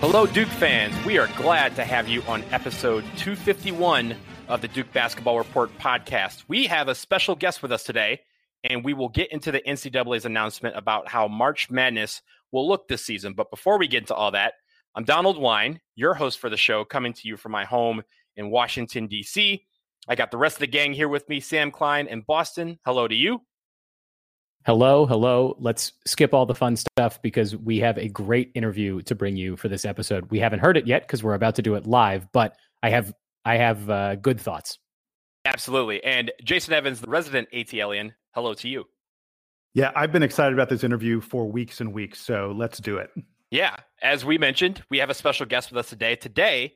[0.00, 0.94] Hello, Duke fans.
[1.04, 4.16] We are glad to have you on episode 251
[4.48, 6.44] of the Duke Basketball Report podcast.
[6.48, 8.22] We have a special guest with us today,
[8.64, 13.04] and we will get into the NCAA's announcement about how March Madness will look this
[13.04, 13.34] season.
[13.34, 14.54] But before we get into all that,
[14.94, 18.02] I'm Donald Wine, your host for the show, coming to you from my home
[18.36, 19.66] in Washington, D.C.
[20.08, 22.78] I got the rest of the gang here with me Sam Klein in Boston.
[22.86, 23.42] Hello to you.
[24.66, 25.56] Hello, hello.
[25.58, 29.56] Let's skip all the fun stuff because we have a great interview to bring you
[29.56, 30.30] for this episode.
[30.30, 33.14] We haven't heard it yet because we're about to do it live, but I have
[33.42, 34.78] I have uh, good thoughts.
[35.46, 36.04] Absolutely.
[36.04, 38.84] And Jason Evans, the resident AT alien, hello to you.
[39.72, 43.10] Yeah, I've been excited about this interview for weeks and weeks, so let's do it.
[43.50, 46.16] Yeah, as we mentioned, we have a special guest with us today.
[46.16, 46.74] Today,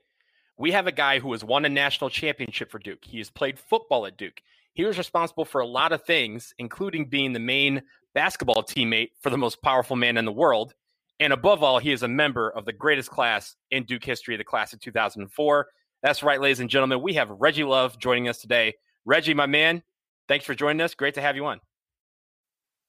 [0.57, 3.05] we have a guy who has won a national championship for Duke.
[3.05, 4.41] He has played football at Duke.
[4.75, 7.83] He was responsible for a lot of things, including being the main
[8.15, 10.75] basketball teammate for the most powerful man in the world.
[11.21, 14.45] And above all, he is a member of the greatest class in Duke history, the
[14.45, 15.69] class of 2004.
[16.03, 17.03] That's right, ladies and gentlemen.
[17.03, 18.75] We have Reggie Love joining us today.
[19.05, 19.83] Reggie, my man,
[20.29, 20.95] thanks for joining us.
[20.95, 21.61] Great to have you on.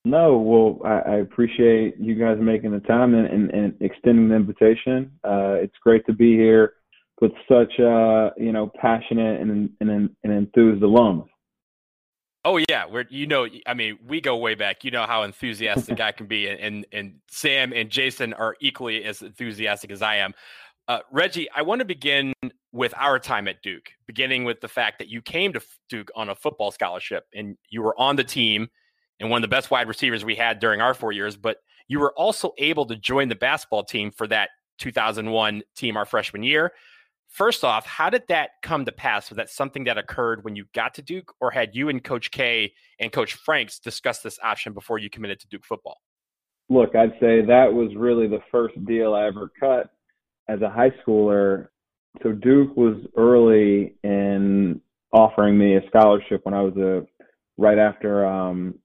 [0.05, 4.35] No, well, I, I appreciate you guys making the time and, and, and extending the
[4.35, 5.11] invitation.
[5.23, 6.73] Uh, it's great to be here
[7.21, 11.25] with such, uh, you know, passionate and, and, and enthused alums.
[12.45, 14.83] Oh yeah, we're you know I mean we go way back.
[14.83, 19.23] You know how enthusiastic I can be, and and Sam and Jason are equally as
[19.23, 20.33] enthusiastic as I am.
[20.87, 22.33] Uh, Reggie, I want to begin
[22.71, 26.29] with our time at Duke, beginning with the fact that you came to Duke on
[26.29, 28.67] a football scholarship, and you were on the team
[29.19, 31.35] and one of the best wide receivers we had during our four years.
[31.35, 31.57] But
[31.87, 36.43] you were also able to join the basketball team for that 2001 team our freshman
[36.43, 36.73] year.
[37.35, 39.29] First off, how did that come to pass?
[39.29, 42.31] Was that something that occurred when you got to Duke, or had you and Coach
[42.31, 45.97] K and Coach Franks discussed this option before you committed to Duke football?
[46.69, 49.89] Look, I'd say that was really the first deal I ever cut
[50.47, 51.67] as a high schooler.
[52.23, 54.79] So Duke was early in
[55.11, 57.05] offering me a scholarship when I was a
[57.57, 58.75] right after um,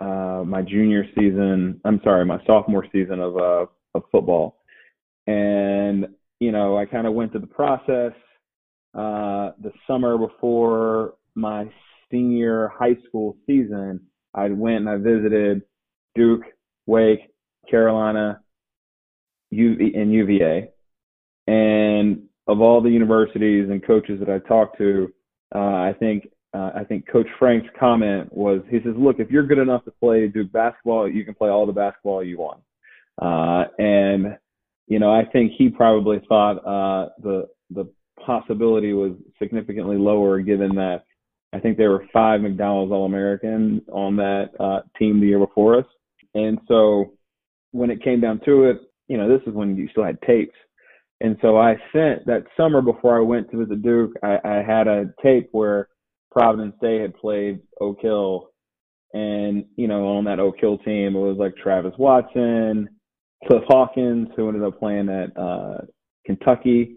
[0.00, 1.80] uh, my junior season.
[1.86, 4.58] I'm sorry, my sophomore season of uh, of football,
[5.26, 6.08] and
[6.40, 8.12] you know, I kind of went through the process
[8.94, 11.66] uh, the summer before my
[12.10, 14.00] senior high school season.
[14.34, 15.62] I went and I visited
[16.14, 16.42] Duke,
[16.86, 17.20] Wake,
[17.70, 18.40] Carolina,
[19.52, 20.68] UV, and UVA,
[21.46, 25.12] and of all the universities and coaches that I talked to,
[25.54, 29.46] uh, I think uh, I think Coach Frank's comment was he says, "Look, if you're
[29.46, 32.60] good enough to play Duke basketball, you can play all the basketball you want."
[33.20, 34.36] Uh, and
[34.86, 37.90] you know, I think he probably thought uh, the the
[38.24, 41.04] possibility was significantly lower, given that
[41.52, 45.78] I think there were five McDonald's All Americans on that uh, team the year before
[45.78, 45.86] us,
[46.34, 47.14] and so
[47.72, 48.78] when it came down to it,
[49.08, 50.56] you know, this is when you still had tapes.
[51.20, 54.86] And so I sent that summer before I went to visit Duke, I, I had
[54.86, 55.88] a tape where
[56.30, 58.50] Providence Day had played Oak Hill.
[59.14, 62.88] And, you know, on that Oak Hill team, it was like Travis Watson,
[63.46, 65.78] Cliff Hawkins, who ended up playing at uh,
[66.24, 66.96] Kentucky.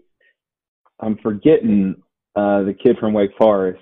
[1.00, 1.94] I'm forgetting
[2.36, 3.80] uh, the kid from Wake Forest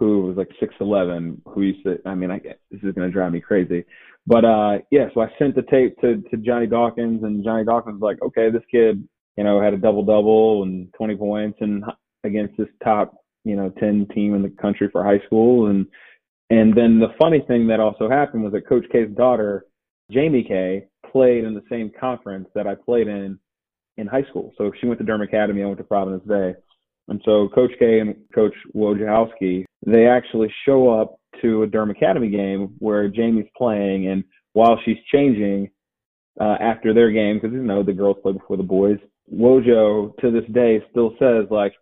[0.00, 3.32] who was like 6'11, who used to, I mean, I this is going to drive
[3.32, 3.84] me crazy.
[4.26, 8.00] But uh, yeah, so I sent the tape to, to Johnny Dawkins, and Johnny Dawkins
[8.00, 11.84] was like, okay, this kid, you know, had a double double and 20 points and
[12.24, 13.14] against this top,
[13.44, 15.66] you know, 10 team in the country for high school.
[15.66, 15.86] And,
[16.48, 19.66] and then the funny thing that also happened was that Coach K's daughter,
[20.10, 23.38] Jamie K, played in the same conference that I played in
[23.96, 24.52] in high school.
[24.56, 26.54] So she went to Durham Academy, I went to Providence Day.
[27.08, 32.30] And so Coach K and Coach Wojciechowski, they actually show up to a Durham Academy
[32.30, 35.70] game where Jamie's playing, and while she's changing
[36.40, 38.98] uh, after their game, because you know the girls play before the boys,
[39.32, 41.72] Wojo to this day still says like,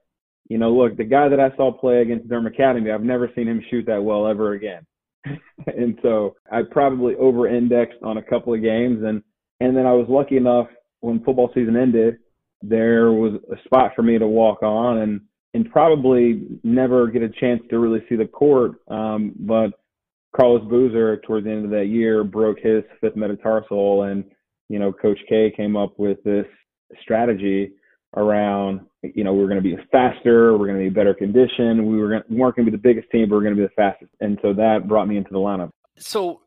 [0.48, 3.48] you know, look, the guy that I saw play against Durham Academy, I've never seen
[3.48, 4.86] him shoot that well ever again.
[5.66, 9.22] and so I probably over-indexed on a couple of games, and
[9.60, 10.68] and then I was lucky enough
[11.00, 12.18] when football season ended
[12.62, 15.20] there was a spot for me to walk on and
[15.54, 18.72] and probably never get a chance to really see the court.
[18.88, 19.70] Um, but
[20.36, 24.24] Carlos Boozer, towards the end of that year, broke his fifth metatarsal, and
[24.68, 26.46] you know, Coach K came up with this
[27.00, 27.72] strategy
[28.16, 31.86] around, you know, we are going to be faster, we're going to be better condition,
[31.86, 33.60] we were gonna, we weren't going to be the biggest team, but we're going to
[33.60, 35.70] be the fastest, and so that brought me into the lineup.
[35.98, 36.42] So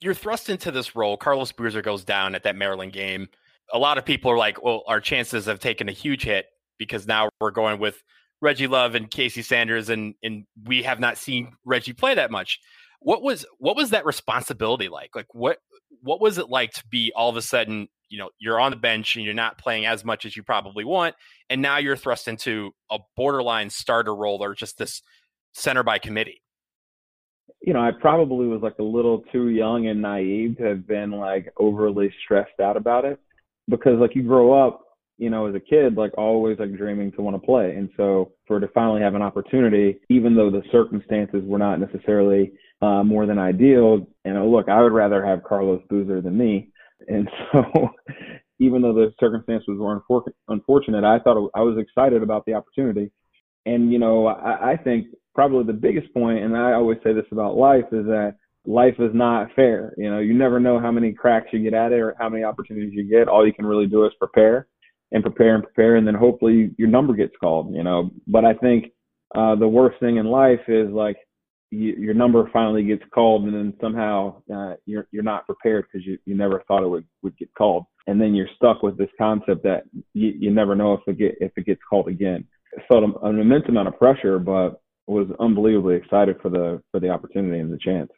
[0.00, 1.16] you're thrust into this role.
[1.16, 3.28] Carlos Boozer goes down at that Maryland game
[3.72, 6.46] a lot of people are like, well, our chances have taken a huge hit
[6.78, 8.02] because now we're going with
[8.40, 12.60] Reggie Love and Casey Sanders, and and we have not seen Reggie play that much.
[13.00, 15.10] What was what was that responsibility like?
[15.14, 15.58] Like what
[16.02, 18.76] what was it like to be all of a sudden, you know, you're on the
[18.76, 21.14] bench and you're not playing as much as you probably want,
[21.48, 25.02] and now you're thrust into a borderline starter role or just this
[25.52, 26.42] center by committee?
[27.60, 31.10] You know, I probably was like a little too young and naive to have been
[31.12, 33.18] like overly stressed out about it
[33.68, 34.83] because like you grow up,
[35.18, 37.74] you know, as a kid, like always like dreaming to want to play.
[37.76, 42.52] And so for to finally have an opportunity, even though the circumstances were not necessarily
[42.82, 46.70] uh, more than ideal, and uh, look, I would rather have Carlos Boozer than me.
[47.06, 47.62] And so
[48.58, 53.10] even though the circumstances were unfor- unfortunate, I thought I was excited about the opportunity.
[53.66, 57.24] And, you know, I, I think probably the biggest point, and I always say this
[57.30, 58.34] about life, is that
[58.66, 59.94] life is not fair.
[59.96, 62.42] You know, you never know how many cracks you get at it or how many
[62.42, 63.28] opportunities you get.
[63.28, 64.66] All you can really do is prepare
[65.12, 67.74] and prepare and prepare, and then hopefully your number gets called.
[67.74, 68.92] You know, but I think
[69.34, 71.16] uh, the worst thing in life is like
[71.70, 76.06] you, your number finally gets called, and then somehow uh, you're you're not prepared because
[76.06, 79.10] you you never thought it would would get called, and then you're stuck with this
[79.18, 82.46] concept that you, you never know if it get if it gets called again.
[82.88, 87.60] Felt an immense amount of pressure, but was unbelievably excited for the for the opportunity
[87.60, 88.10] and the chance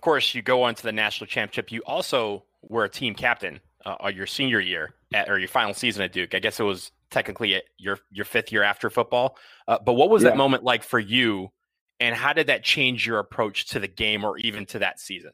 [0.00, 1.70] of course, you go on to the national championship.
[1.70, 6.02] You also were a team captain uh, your senior year at, or your final season
[6.02, 6.34] at Duke.
[6.34, 9.36] I guess it was technically your your fifth year after football.
[9.68, 10.30] Uh, but what was yeah.
[10.30, 11.50] that moment like for you,
[11.98, 15.32] and how did that change your approach to the game or even to that season?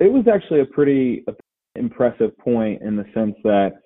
[0.00, 1.24] It was actually a pretty
[1.74, 3.82] impressive point in the sense that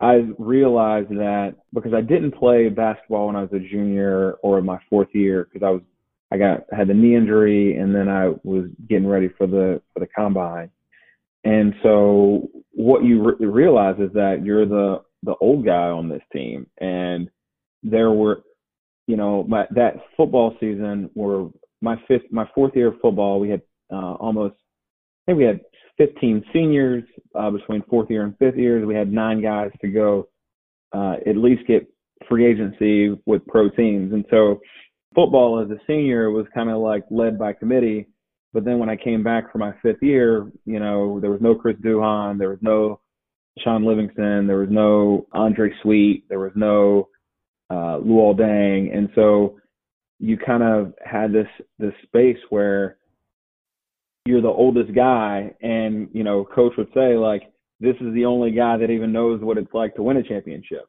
[0.00, 4.78] I realized that because I didn't play basketball when I was a junior or my
[4.88, 5.82] fourth year because I was
[6.30, 10.00] I got had the knee injury, and then I was getting ready for the for
[10.00, 10.70] the combine.
[11.44, 16.22] And so what you re- realize is that you're the the old guy on this
[16.32, 17.28] team, and
[17.82, 18.42] there were,
[19.06, 21.48] you know, my that football season were
[21.80, 23.40] my fifth my fourth year of football.
[23.40, 24.54] We had uh, almost
[25.26, 25.60] I think we had
[25.98, 27.04] 15 seniors
[27.34, 28.86] uh, between fourth year and fifth years.
[28.86, 30.28] We had nine guys to go
[30.92, 31.86] uh, at least get
[32.28, 34.60] free agency with pro teams, and so
[35.14, 38.08] football as a senior was kind of like led by committee.
[38.52, 41.54] But then when I came back for my fifth year, you know, there was no
[41.54, 43.00] Chris Duhon, there was no
[43.58, 47.08] Shaun Livingston, there was no Andre Sweet, there was no
[47.70, 49.58] uh, Luol Deng, and so
[50.18, 51.46] you kind of had this
[51.78, 52.96] this space where
[54.24, 57.42] you're the oldest guy, and you know, coach would say like,
[57.80, 60.88] "This is the only guy that even knows what it's like to win a championship."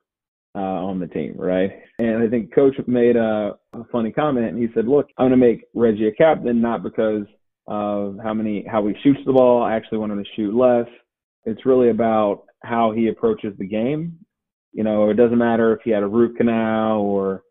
[0.56, 1.72] uh, on the team, right?
[2.00, 5.39] And I think coach made a, a funny comment and he said, look, I'm going
[5.39, 7.24] to make Reggie a captain, not because
[7.70, 9.62] of how many, how he shoots the ball.
[9.64, 10.88] I actually want him to shoot less.
[11.46, 14.18] It's really about how he approaches the game.
[14.74, 17.44] You know, it doesn't matter if he had a root canal or,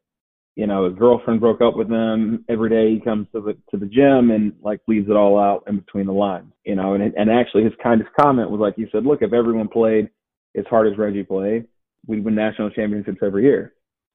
[0.57, 2.45] you know, his girlfriend broke up with him.
[2.49, 5.63] Every day he comes to the to the gym and like leaves it all out
[5.69, 6.53] in between the lines.
[6.65, 9.69] You know, and and actually his kindest comment was like he said, look, if everyone
[9.69, 10.11] played
[10.57, 11.67] as hard as Reggie played,
[12.09, 13.75] we'd win national championships every year.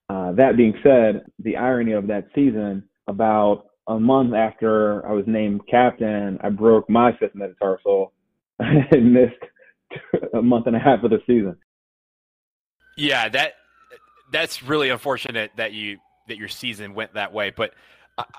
[0.10, 5.26] Uh, that being said, the irony of that season, about a month after I was
[5.28, 8.14] named captain, I broke my fifth metatarsal
[8.60, 9.34] and missed
[10.34, 11.58] a month and a half of the season.
[12.98, 13.54] Yeah, that
[14.32, 15.98] that's really unfortunate that you
[16.28, 17.52] that your season went that way.
[17.52, 17.74] But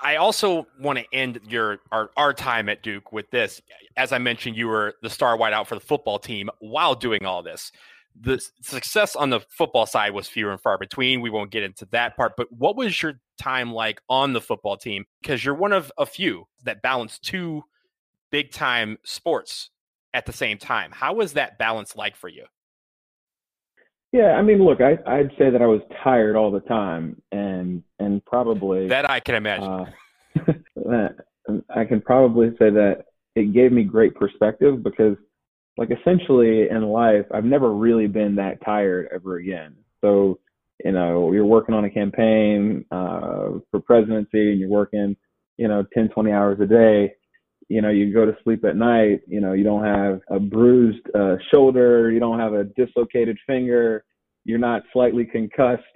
[0.01, 3.61] I also want to end your our, our time at Duke with this.
[3.97, 7.43] As I mentioned, you were the star wideout for the football team while doing all
[7.43, 7.71] this
[8.19, 11.21] the success on the football side was fewer and far between.
[11.21, 14.77] We won't get into that part, but what was your time like on the football
[14.77, 15.05] team?
[15.21, 17.63] Because you're one of a few that balance two
[18.31, 19.69] big time sports
[20.13, 20.91] at the same time.
[20.93, 22.45] How was that balance like for you?
[24.11, 27.83] Yeah, I mean, look, I, I'd say that I was tired all the time, and
[27.99, 29.87] and probably that I can imagine.
[30.89, 31.09] Uh,
[31.75, 33.05] I can probably say that
[33.35, 35.17] it gave me great perspective because
[35.77, 39.75] like essentially in life, I've never really been that tired ever again.
[40.01, 40.39] So,
[40.83, 45.15] you know, you're working on a campaign uh, for presidency and you're working,
[45.57, 47.13] you know, 10, 20 hours a day.
[47.67, 51.05] You know, you go to sleep at night, you know, you don't have a bruised
[51.15, 54.05] uh, shoulder, you don't have a dislocated finger,
[54.43, 55.83] you're not slightly concussed.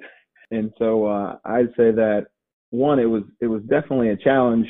[0.51, 2.25] And so uh, I'd say that
[2.71, 4.65] one, it was it was definitely a challenge,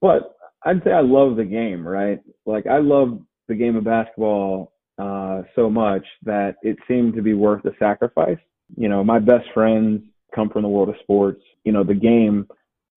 [0.00, 2.20] but I'd say I love the game, right?
[2.46, 7.34] Like I love the game of basketball uh, so much that it seemed to be
[7.34, 8.38] worth the sacrifice.
[8.76, 10.02] You know, my best friends
[10.34, 11.42] come from the world of sports.
[11.64, 12.46] You know, the game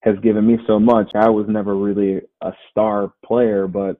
[0.01, 1.11] has given me so much.
[1.15, 3.99] I was never really a star player, but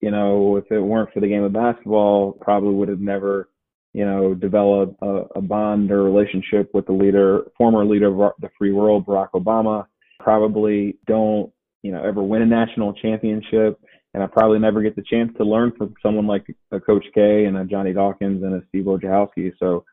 [0.00, 3.48] you know, if it weren't for the game of basketball, probably would have never,
[3.92, 8.50] you know, developed a, a bond or relationship with the leader, former leader of the
[8.58, 9.86] free world, Barack Obama.
[10.20, 11.50] Probably don't,
[11.82, 13.80] you know, ever win a national championship
[14.16, 17.44] and I probably never get the chance to learn from someone like a Coach K
[17.44, 19.52] and a Johnny Dawkins and a Steve Wojciechowski.
[19.58, 19.84] So,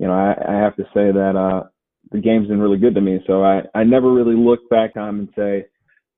[0.00, 1.68] you know, I, I have to say that uh,
[2.10, 3.20] the game's been really good to me.
[3.24, 5.66] So I, I never really look back on and say,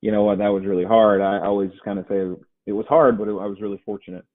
[0.01, 1.21] you know what, that was really hard.
[1.21, 2.31] I always just kind of say
[2.65, 4.25] it was hard, but it, I was really fortunate.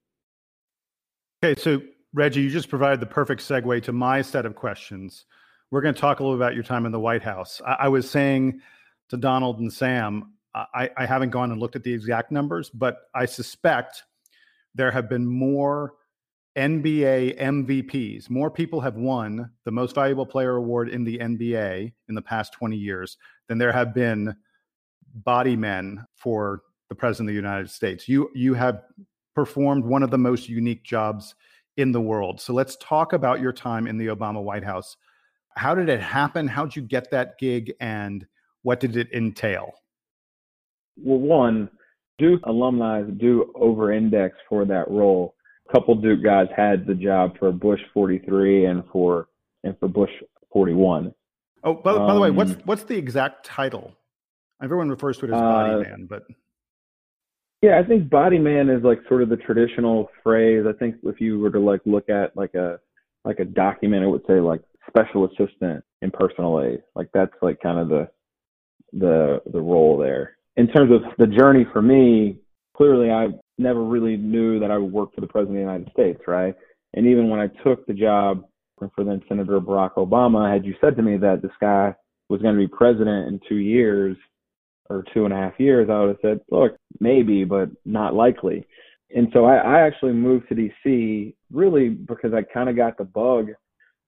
[1.42, 1.82] Okay, so
[2.14, 5.26] Reggie, you just provided the perfect segue to my set of questions.
[5.72, 7.60] We're going to talk a little about your time in the White House.
[7.66, 8.60] I, I was saying
[9.08, 10.30] to Donald and Sam,
[10.74, 14.02] I, I haven't gone and looked at the exact numbers, but I suspect
[14.74, 15.94] there have been more
[16.56, 18.30] NBA MVPs.
[18.30, 22.54] More people have won the most valuable player award in the NBA in the past
[22.54, 24.34] 20 years than there have been
[25.14, 28.08] body men for the president of the United States.
[28.08, 28.82] You you have
[29.34, 31.34] performed one of the most unique jobs
[31.76, 32.40] in the world.
[32.40, 34.96] So let's talk about your time in the Obama White House.
[35.56, 36.48] How did it happen?
[36.48, 38.26] How'd you get that gig and
[38.62, 39.74] what did it entail?
[40.96, 41.70] Well, one,
[42.18, 45.34] Duke alumni do over index for that role.
[45.68, 49.28] A couple Duke guys had the job for Bush 43 and for
[49.64, 50.10] and for Bush
[50.52, 51.12] 41.
[51.64, 53.92] Oh, by, um, by the way, what's um, what's the exact title?
[54.62, 56.22] Everyone refers to it as body uh, man, but
[57.60, 60.64] yeah, I think body man is like sort of the traditional phrase.
[60.68, 62.78] I think if you were to like look at like a
[63.24, 66.82] like a document, it would say like special assistant in personal aide.
[66.94, 68.08] Like that's like kind of the
[68.92, 72.38] the the role there in terms of the journey for me,
[72.76, 75.92] clearly I never really knew that I would work for the President of the United
[75.92, 76.54] States, right?
[76.94, 78.44] And even when I took the job
[78.78, 81.94] for then Senator Barack Obama, had you said to me that this guy
[82.28, 84.16] was going to be president in two years
[84.88, 88.66] or two and a half years, I would have said, look, maybe, but not likely.
[89.14, 93.04] And so I, I actually moved to DC really because I kind of got the
[93.04, 93.48] bug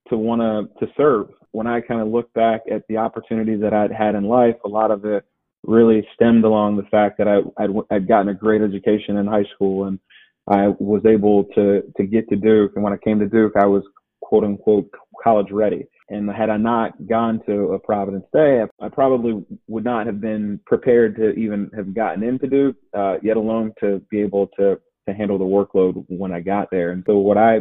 [0.08, 1.28] to want to to serve.
[1.52, 4.68] When I kind of look back at the opportunities that I'd had in life, a
[4.68, 5.24] lot of it
[5.68, 9.44] really stemmed along the fact that I, I'd, I'd gotten a great education in high
[9.54, 10.00] school and
[10.50, 12.72] I was able to, to get to Duke.
[12.74, 13.82] And when I came to Duke, I was
[14.22, 14.90] quote unquote
[15.22, 15.86] college ready.
[16.08, 20.58] And had I not gone to a Providence Day, I, probably would not have been
[20.64, 25.14] prepared to even have gotten into Duke, uh, yet alone to be able to, to
[25.14, 26.92] handle the workload when I got there.
[26.92, 27.60] And so what I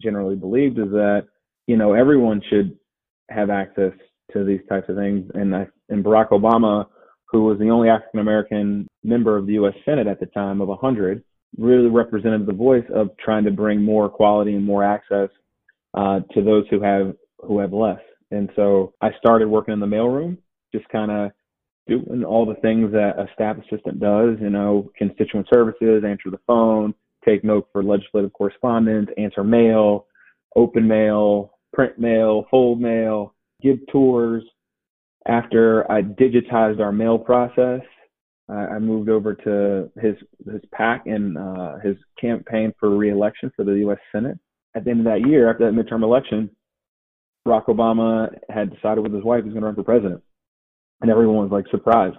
[0.00, 1.26] generally believed is that,
[1.66, 2.78] you know, everyone should
[3.28, 3.92] have access
[4.32, 5.30] to these types of things.
[5.34, 6.86] And I, and Barack Obama
[7.28, 9.74] who was the only African American member of the U.S.
[9.84, 11.22] Senate at the time of 100,
[11.58, 15.28] really represented the voice of trying to bring more equality and more access
[15.94, 18.00] uh, to those who have who have less.
[18.30, 20.38] And so I started working in the mailroom,
[20.72, 21.30] just kind of
[21.86, 26.40] doing all the things that a staff assistant does, you know, constituent services, answer the
[26.46, 30.06] phone, take note for legislative correspondence, answer mail,
[30.56, 34.42] open mail, print mail, fold mail, give tours.
[35.26, 37.80] After I digitized our mail process,
[38.48, 40.14] I moved over to his
[40.44, 43.98] his PAC and uh, his campaign for reelection for the U.S.
[44.12, 44.38] Senate.
[44.76, 46.50] At the end of that year, after that midterm election,
[47.46, 50.22] Barack Obama had decided with his wife he's going to run for president,
[51.00, 52.18] and everyone was like surprised.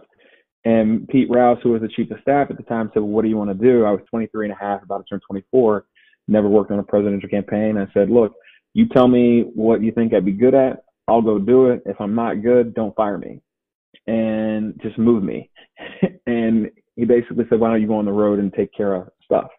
[0.66, 3.22] And Pete Rouse, who was the chief of staff at the time, said, well, "What
[3.22, 5.86] do you want to do?" I was 23 and a half, about to turn 24,
[6.28, 7.78] never worked on a presidential campaign.
[7.78, 8.34] I said, "Look,
[8.74, 10.84] you tell me what you think I'd be good at.
[11.08, 11.84] I'll go do it.
[11.86, 13.42] If I'm not good, don't fire me,
[14.08, 15.50] and just move me."
[16.28, 19.10] and he basically said, "Why don't you go on the road and take care of
[19.24, 19.50] stuff?"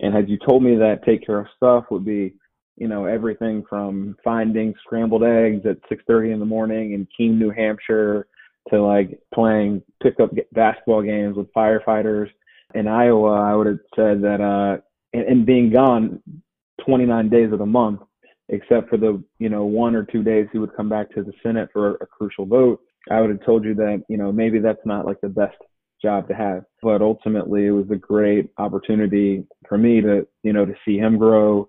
[0.00, 2.34] And had you told me that take care of stuff would be,
[2.76, 7.50] you know, everything from finding scrambled eggs at 6:30 in the morning in Keene, New
[7.50, 8.26] Hampshire,
[8.70, 12.28] to like playing pickup basketball games with firefighters
[12.74, 14.80] in Iowa, I would have said that, uh,
[15.12, 16.20] and, and being gone
[16.84, 18.00] 29 days of the month,
[18.48, 21.32] except for the, you know, one or two days he would come back to the
[21.42, 22.80] Senate for a crucial vote.
[23.10, 25.56] I would have told you that, you know, maybe that's not like the best
[26.02, 26.64] job to have.
[26.82, 31.18] But ultimately, it was a great opportunity for me to, you know, to see him
[31.18, 31.68] grow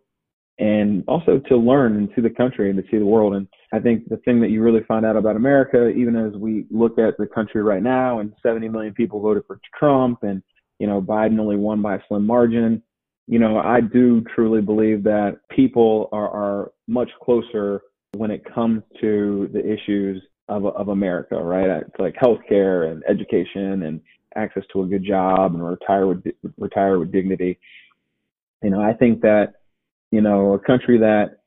[0.60, 3.36] and also to learn and see the country and to see the world.
[3.36, 6.66] And I think the thing that you really find out about America, even as we
[6.72, 10.42] look at the country right now, and 70 million people voted for Trump, and
[10.80, 12.82] you know Biden only won by a slim margin.
[13.28, 17.82] You know, I do truly believe that people are, are much closer
[18.14, 21.70] when it comes to the issues of, of America, right?
[21.82, 24.02] It's like healthcare and education and
[24.36, 26.24] access to a good job and retire with
[26.58, 27.60] retire with dignity.
[28.64, 29.56] You know, I think that
[30.12, 31.40] you know a country that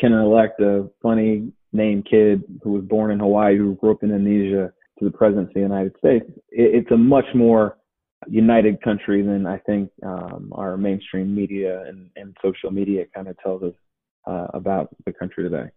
[0.00, 4.10] can elect a funny named kid who was born in Hawaii who grew up in
[4.10, 7.78] Indonesia to the presidency of the United States, it, it's a much more
[8.28, 13.38] united country than I think um, our mainstream media and, and social media kind of
[13.38, 13.74] tells us
[14.26, 15.70] uh, about the country today.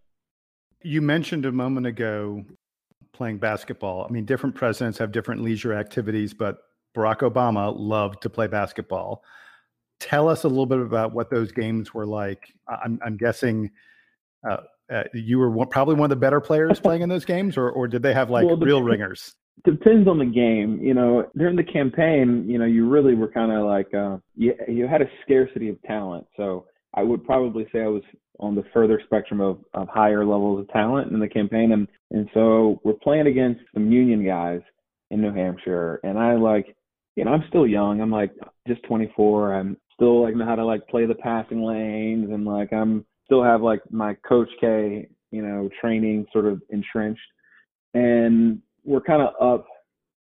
[0.82, 2.44] You mentioned a moment ago
[3.12, 4.04] playing basketball.
[4.08, 6.58] I mean, different presidents have different leisure activities, but
[6.94, 9.22] Barack Obama loved to play basketball.
[10.00, 12.52] Tell us a little bit about what those games were like.
[12.68, 13.70] I'm, I'm guessing
[14.48, 14.58] uh,
[14.92, 17.70] uh, you were one, probably one of the better players playing in those games, or,
[17.70, 19.34] or did they have like well, real ringers?
[19.64, 20.78] Depends on the game.
[20.82, 24.54] You know, during the campaign, you know, you really were kind of like uh, you
[24.68, 26.26] you had a scarcity of talent.
[26.36, 28.02] So I would probably say I was
[28.40, 31.72] on the further spectrum of, of higher levels of talent in the campaign.
[31.72, 34.60] And, and so we're playing against some union guys
[35.10, 36.00] in New Hampshire.
[36.02, 36.74] And I like,
[37.16, 38.00] you know, I'm still young.
[38.00, 38.32] I'm like
[38.66, 39.54] just 24.
[39.54, 43.42] I'm still like know how to like play the passing lanes and like I'm still
[43.42, 47.20] have like my coach K, you know, training sort of entrenched.
[47.94, 49.66] And we're kind of up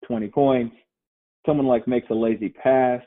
[0.07, 0.75] 20 points.
[1.45, 3.01] Someone like makes a lazy pass.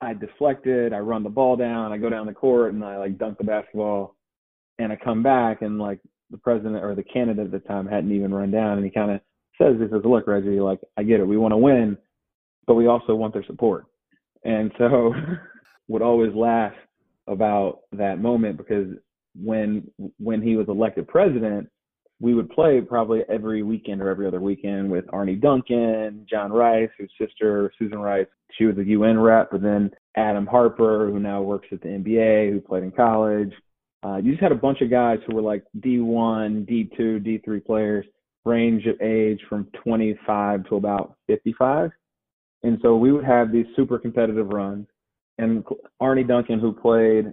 [0.00, 0.92] I deflect it.
[0.92, 1.92] I run the ball down.
[1.92, 4.16] I go down the court and I like dunk the basketball
[4.78, 8.12] and I come back and like the president or the candidate at the time hadn't
[8.12, 9.20] even run down and he kind of
[9.60, 11.98] says he says look Reggie like I get it we want to win
[12.66, 13.86] but we also want their support
[14.44, 15.12] and so
[15.88, 16.72] would always laugh
[17.26, 18.86] about that moment because
[19.34, 19.88] when
[20.18, 21.68] when he was elected president
[22.20, 26.90] we would play probably every weekend or every other weekend with Arne Duncan, John Rice,
[26.98, 28.26] whose sister Susan Rice,
[28.58, 32.52] she was a UN rep, but then Adam Harper, who now works at the NBA,
[32.52, 33.52] who played in college,
[34.02, 38.06] uh, you just had a bunch of guys who were like D1, D2, D3 players,
[38.44, 41.90] range of age from 25 to about 55.
[42.62, 44.86] And so we would have these super competitive runs.
[45.38, 45.64] And
[46.00, 47.32] Arne Duncan, who played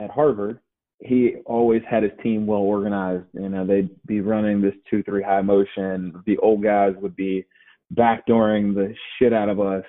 [0.00, 0.60] at Harvard,
[1.00, 3.26] he always had his team well organized.
[3.34, 6.22] You know, they'd be running this two, three high motion.
[6.26, 7.46] The old guys would be
[7.94, 9.84] backdooring the shit out of us.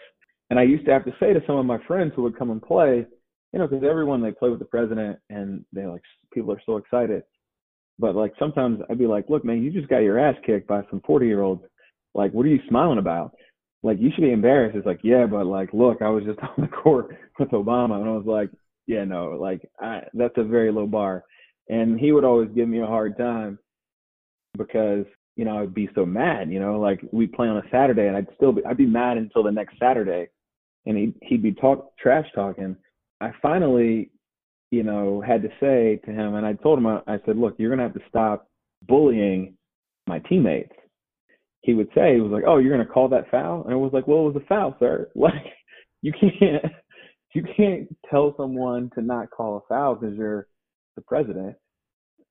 [0.49, 2.51] And I used to have to say to some of my friends who would come
[2.51, 3.05] and play,
[3.53, 6.01] you know, because everyone they play with the president and they like
[6.33, 7.23] people are so excited.
[7.99, 10.81] But like sometimes I'd be like, look, man, you just got your ass kicked by
[10.89, 11.63] some 40 year olds.
[12.13, 13.33] Like, what are you smiling about?
[13.83, 14.75] Like, you should be embarrassed.
[14.75, 18.09] It's like, yeah, but like, look, I was just on the court with Obama, and
[18.09, 18.49] I was like,
[18.87, 21.23] yeah, no, like, I, that's a very low bar.
[21.69, 23.59] And he would always give me a hard time
[24.57, 26.49] because you know I'd be so mad.
[26.49, 29.17] You know, like we play on a Saturday, and I'd still be I'd be mad
[29.17, 30.29] until the next Saturday,
[30.85, 32.77] and he he'd be talk trash talking
[33.19, 34.11] I finally,
[34.71, 37.69] you know, had to say to him, and I told him, I said, look, you're
[37.75, 38.47] to have to stop
[38.87, 39.55] bullying
[40.07, 40.73] my teammates.
[41.61, 43.63] He would say, he was like, oh, you're to call that foul?
[43.63, 45.09] And I was like, well, it was a foul, sir.
[45.15, 45.33] Like,
[46.01, 46.63] you can't,
[47.33, 50.47] you can't tell someone to not call a foul because you're
[50.95, 51.55] the president.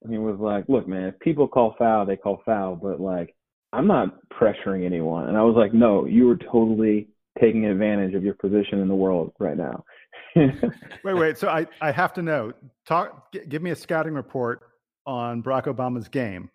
[0.02, 3.34] and he was like, "Look, man, if people call foul, they call foul, but like,
[3.72, 7.08] I'm not pressuring anyone." And I was like, "No, you were totally
[7.40, 9.84] taking advantage of your position in the world right now."
[10.36, 11.38] wait, wait.
[11.38, 12.52] So I, I have to know.
[12.86, 13.32] Talk.
[13.32, 14.60] G- give me a scouting report
[15.06, 16.50] on Barack Obama's game.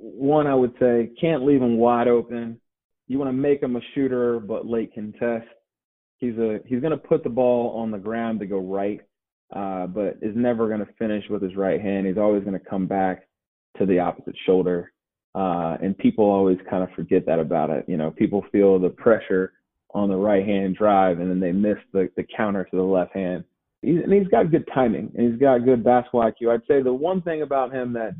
[0.00, 2.60] One, I would say, can't leave him wide open.
[3.06, 5.46] You want to make him a shooter, but late contest.
[6.18, 9.00] He's a he's going to put the ball on the ground to go right,
[9.54, 12.06] uh, but is never going to finish with his right hand.
[12.06, 13.28] He's always going to come back
[13.78, 14.92] to the opposite shoulder,
[15.34, 17.84] uh, and people always kind of forget that about it.
[17.86, 19.52] You know, people feel the pressure
[19.94, 23.14] on the right hand drive, and then they miss the the counter to the left
[23.14, 23.44] hand.
[23.82, 26.52] He's, and he's got good timing, and he's got good basketball IQ.
[26.52, 28.14] I'd say the one thing about him that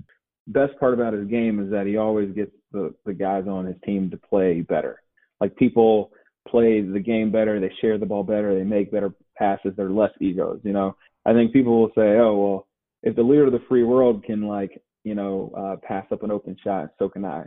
[0.46, 3.76] best part about his game is that he always gets the the guys on his
[3.84, 5.02] team to play better.
[5.40, 6.12] Like people
[6.50, 10.12] play the game better, they share the ball better, they make better passes, they're less
[10.20, 10.60] egos.
[10.64, 12.66] You know, I think people will say, oh well,
[13.02, 16.30] if the leader of the free world can like you know uh, pass up an
[16.30, 17.44] open shot, so can I.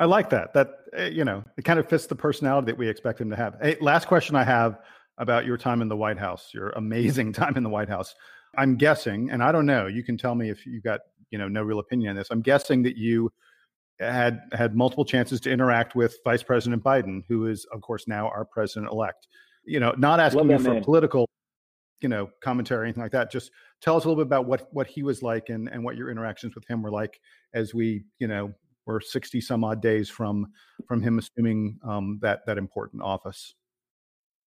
[0.00, 0.52] I like that.
[0.54, 3.36] That eh, you know, it kind of fits the personality that we expect him to
[3.36, 3.56] have.
[3.62, 4.80] Hey, last question I have
[5.18, 8.14] about your time in the White House, your amazing time in the White House.
[8.56, 9.86] I'm guessing, and I don't know.
[9.86, 12.28] You can tell me if you've got you know no real opinion on this.
[12.30, 13.32] I'm guessing that you
[14.00, 18.28] had had multiple chances to interact with Vice President Biden, who is of course now
[18.28, 19.28] our president elect.
[19.64, 20.84] You know, not asking you for man.
[20.84, 21.28] political
[22.00, 23.30] you know commentary or anything like that.
[23.30, 23.50] Just
[23.80, 26.10] tell us a little bit about what what he was like and and what your
[26.10, 27.20] interactions with him were like
[27.54, 28.52] as we you know
[28.86, 30.48] were 60 some odd days from
[30.86, 33.54] from him assuming um, that that important office.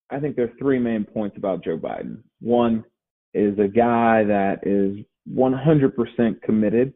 [0.09, 2.21] I think there are three main points about Joe Biden.
[2.39, 2.83] One
[3.33, 5.03] is a guy that is
[5.33, 6.93] 100% committed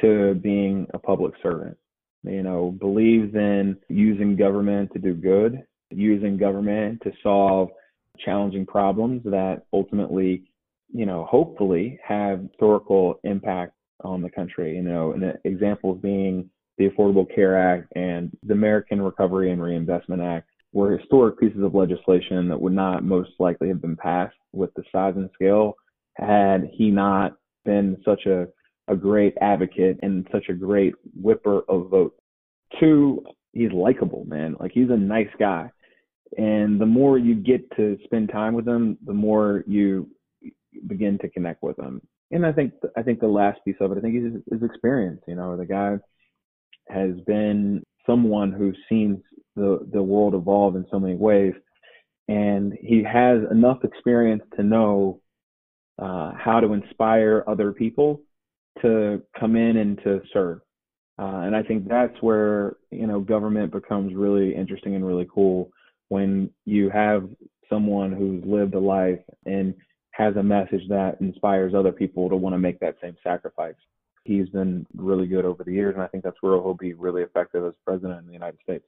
[0.00, 1.76] to being a public servant.
[2.24, 7.70] You know, believes in using government to do good, using government to solve
[8.18, 10.42] challenging problems that ultimately,
[10.92, 14.76] you know, hopefully have historical impact on the country.
[14.76, 20.22] You know, and examples being the Affordable Care Act and the American Recovery and Reinvestment
[20.22, 24.72] Act were historic pieces of legislation that would not most likely have been passed with
[24.74, 25.74] the size and scale
[26.14, 28.46] had he not been such a,
[28.88, 32.18] a great advocate and such a great whipper of votes.
[32.80, 34.56] Two, he's likable, man.
[34.58, 35.70] Like he's a nice guy.
[36.36, 40.08] And the more you get to spend time with him, the more you
[40.86, 42.02] begin to connect with him.
[42.30, 45.22] And I think I think the last piece of it, I think is his experience.
[45.26, 45.96] You know, the guy
[46.88, 49.22] has been someone who's seen
[49.56, 51.54] the the world evolve in so many ways,
[52.28, 55.22] and he has enough experience to know
[55.98, 58.20] uh, how to inspire other people
[58.82, 60.60] to come in and to serve.
[61.18, 65.70] Uh, and I think that's where you know government becomes really interesting and really cool
[66.08, 67.28] when you have
[67.68, 69.74] someone who's lived a life and
[70.12, 73.74] has a message that inspires other people to want to make that same sacrifice.
[74.24, 77.22] He's been really good over the years, and I think that's where he'll be really
[77.22, 78.84] effective as president in the United States.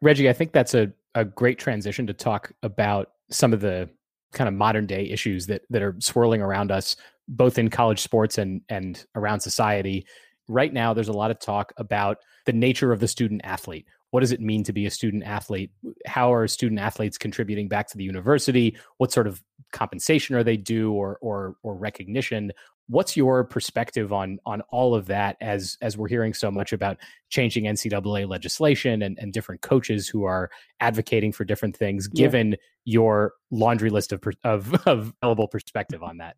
[0.00, 3.90] Reggie, I think that's a, a great transition to talk about some of the
[4.32, 6.96] kind of modern day issues that that are swirling around us,
[7.30, 10.04] both in college sports and and around society.
[10.48, 13.86] Right now, there's a lot of talk about the nature of the student athlete.
[14.10, 15.70] What does it mean to be a student athlete?
[16.04, 18.76] How are student athletes contributing back to the university?
[18.98, 19.40] What sort of
[19.72, 22.50] compensation are they due or or or recognition?
[22.88, 26.96] What's your perspective on on all of that as as we're hearing so much about
[27.28, 32.56] changing NCAA legislation and, and different coaches who are advocating for different things, given yeah.
[32.84, 36.34] your laundry list of, of of available perspective on that?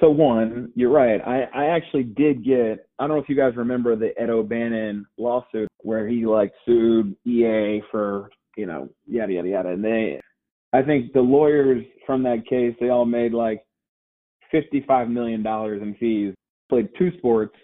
[0.00, 1.20] So one, you're right.
[1.24, 5.06] I, I actually did get I don't know if you guys remember the Ed O'Bannon
[5.16, 9.68] lawsuit where he like sued EA for, you know, yada yada yada.
[9.70, 10.20] And they
[10.72, 13.64] I think the lawyers from that case, they all made like
[14.52, 16.34] $55 million in fees.
[16.68, 17.54] Played two sports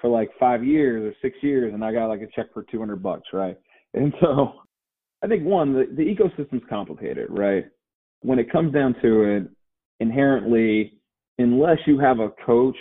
[0.00, 3.02] for like five years or six years, and I got like a check for 200
[3.02, 3.58] bucks, right?
[3.94, 4.52] And so
[5.22, 7.66] I think one, the, the ecosystem's complicated, right?
[8.22, 9.48] When it comes down to it,
[9.98, 10.99] inherently,
[11.40, 12.76] unless you have a coach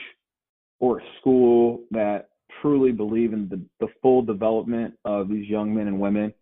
[0.79, 2.29] or a school that
[2.61, 6.33] truly believe in the, the full development of these young men and women,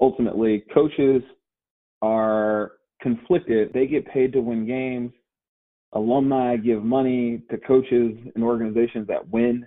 [0.00, 1.22] ultimately, coaches
[2.02, 3.72] are conflicted.
[3.72, 5.12] They get paid to win games
[5.92, 9.66] alumni give money to coaches and organizations that win.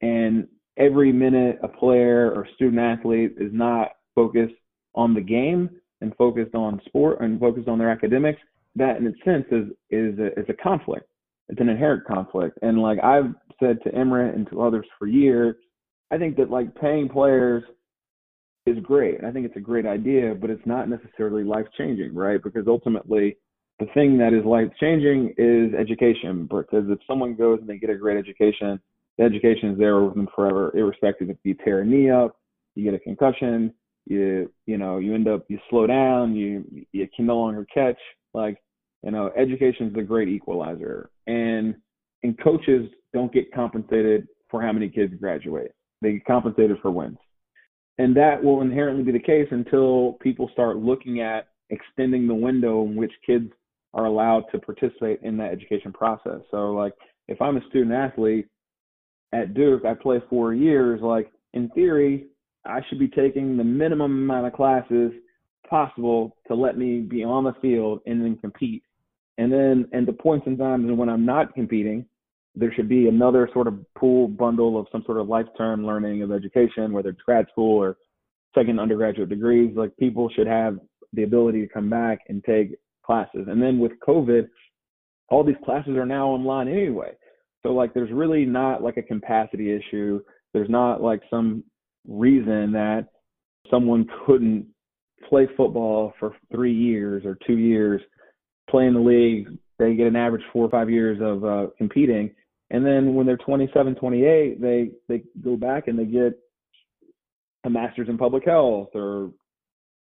[0.00, 4.54] And every minute a player or student athlete is not focused
[4.94, 8.40] on the game and focused on sport and focused on their academics,
[8.74, 11.06] that in a sense is is a, is a conflict.
[11.50, 12.58] It's an inherent conflict.
[12.62, 15.56] And like I've said to Emmett and to others for years,
[16.10, 17.64] I think that like paying players
[18.66, 19.24] is great.
[19.24, 22.42] I think it's a great idea, but it's not necessarily life changing, right?
[22.42, 23.36] Because ultimately
[23.80, 27.90] the thing that is life changing is education because if someone goes and they get
[27.90, 28.78] a great education,
[29.18, 32.36] the education is there with them forever, irrespective if you tear a knee up,
[32.74, 33.72] you get a concussion,
[34.06, 37.98] you you know you end up you slow down, you you can no longer catch.
[38.34, 38.58] Like
[39.02, 41.74] you know, education is the great equalizer, and
[42.22, 45.74] and coaches don't get compensated for how many kids graduate.
[46.02, 47.18] They get compensated for wins,
[47.98, 52.84] and that will inherently be the case until people start looking at extending the window
[52.84, 53.50] in which kids
[53.94, 56.40] are allowed to participate in that education process.
[56.50, 56.92] So like
[57.28, 58.46] if I'm a student athlete
[59.32, 62.26] at Duke, I play four years, like in theory,
[62.64, 65.12] I should be taking the minimum amount of classes
[65.68, 68.82] possible to let me be on the field and then compete.
[69.40, 72.04] And then and the points in time and times when I'm not competing,
[72.54, 76.30] there should be another sort of pool bundle of some sort of lifetime learning of
[76.30, 77.96] education, whether it's grad school or
[78.54, 79.74] second undergraduate degrees.
[79.74, 80.78] Like people should have
[81.14, 83.46] the ability to come back and take classes.
[83.48, 84.46] And then with COVID,
[85.30, 87.12] all these classes are now online anyway.
[87.62, 90.20] So like there's really not like a capacity issue.
[90.52, 91.64] There's not like some
[92.06, 93.06] reason that
[93.70, 94.66] someone couldn't
[95.30, 98.02] play football for three years or two years,
[98.70, 102.30] play in the league, they get an average four or five years of uh, competing.
[102.70, 106.38] And then when they're 27, 28, they, they go back and they get
[107.64, 109.30] a master's in public health or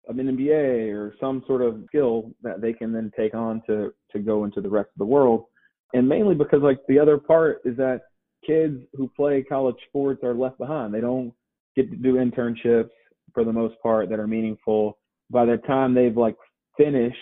[0.08, 4.20] an MBA or some sort of skill that they can then take on to to
[4.20, 5.46] go into the rest of the world.
[5.94, 8.02] And mainly because like the other part is that
[8.46, 10.94] kids who play college sports are left behind.
[10.94, 11.34] They don't
[11.76, 12.90] get to do internships
[13.34, 14.98] for the most part that are meaningful.
[15.30, 16.36] By the time they've like
[16.78, 17.18] finished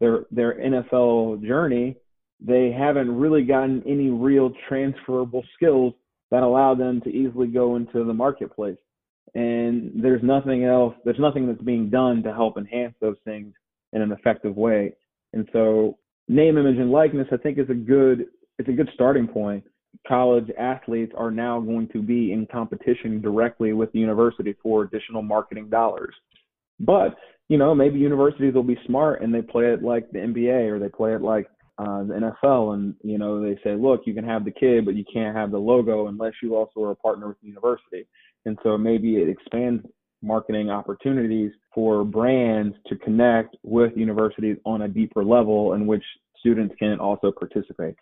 [0.00, 1.96] their their NFL journey,
[2.40, 5.94] they haven't really gotten any real transferable skills
[6.30, 8.78] that allow them to easily go into the marketplace.
[9.34, 13.54] And there's nothing else there's nothing that's being done to help enhance those things
[13.92, 14.94] in an effective way.
[15.32, 18.26] And so name image and likeness i think is a good
[18.58, 19.64] it's a good starting point.
[20.06, 25.22] College athletes are now going to be in competition directly with the university for additional
[25.22, 26.14] marketing dollars
[26.80, 27.16] but
[27.48, 30.78] you know maybe universities will be smart and they play it like the nba or
[30.78, 31.46] they play it like
[31.80, 34.94] uh, the NFL, and you know they say, look, you can have the kid, but
[34.94, 38.06] you can't have the logo unless you also are a partner with the university.
[38.44, 39.86] And so maybe it expands
[40.22, 46.04] marketing opportunities for brands to connect with universities on a deeper level in which
[46.38, 47.94] students can also participate.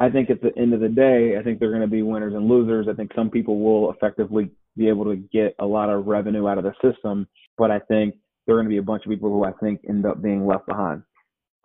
[0.00, 2.34] I think at the end of the day, I think they're going to be winners
[2.34, 2.88] and losers.
[2.90, 6.58] I think some people will effectively be able to get a lot of revenue out
[6.58, 7.26] of the system,
[7.58, 9.80] but I think there are going to be a bunch of people who I think
[9.88, 11.02] end up being left behind.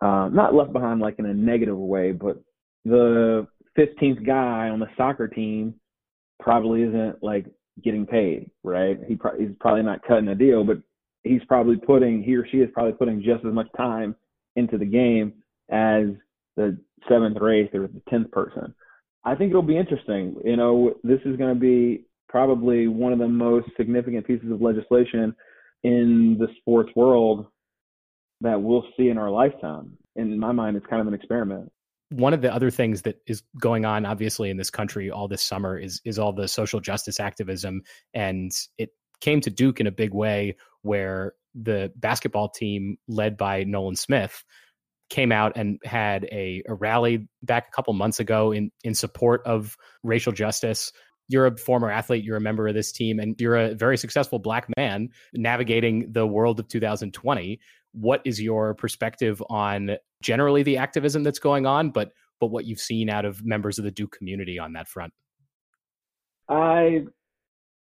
[0.00, 2.42] Uh, not left behind like in a negative way, but
[2.84, 3.46] the
[3.78, 5.74] 15th guy on the soccer team
[6.40, 7.46] probably isn't like
[7.84, 8.98] getting paid, right?
[9.06, 10.78] He pro- he's probably not cutting a deal, but
[11.22, 14.16] he's probably putting he or she is probably putting just as much time
[14.56, 15.34] into the game
[15.70, 16.06] as
[16.56, 18.74] the seventh or eighth or the tenth person.
[19.24, 20.36] I think it'll be interesting.
[20.44, 24.62] You know, this is going to be probably one of the most significant pieces of
[24.62, 25.34] legislation
[25.82, 27.46] in the sports world
[28.40, 29.96] that we'll see in our lifetime.
[30.16, 31.70] In my mind, it's kind of an experiment.
[32.10, 35.42] One of the other things that is going on obviously in this country all this
[35.42, 37.82] summer is is all the social justice activism.
[38.12, 38.90] And it
[39.20, 44.44] came to Duke in a big way where the basketball team led by Nolan Smith
[45.08, 49.42] came out and had a, a rally back a couple months ago in in support
[49.44, 50.92] of racial justice
[51.30, 54.38] you're a former athlete, you're a member of this team, and you're a very successful
[54.38, 57.60] black man navigating the world of 2020.
[57.92, 62.80] What is your perspective on generally the activism that's going on, but but what you've
[62.80, 65.12] seen out of members of the Duke community on that front?
[66.48, 67.04] I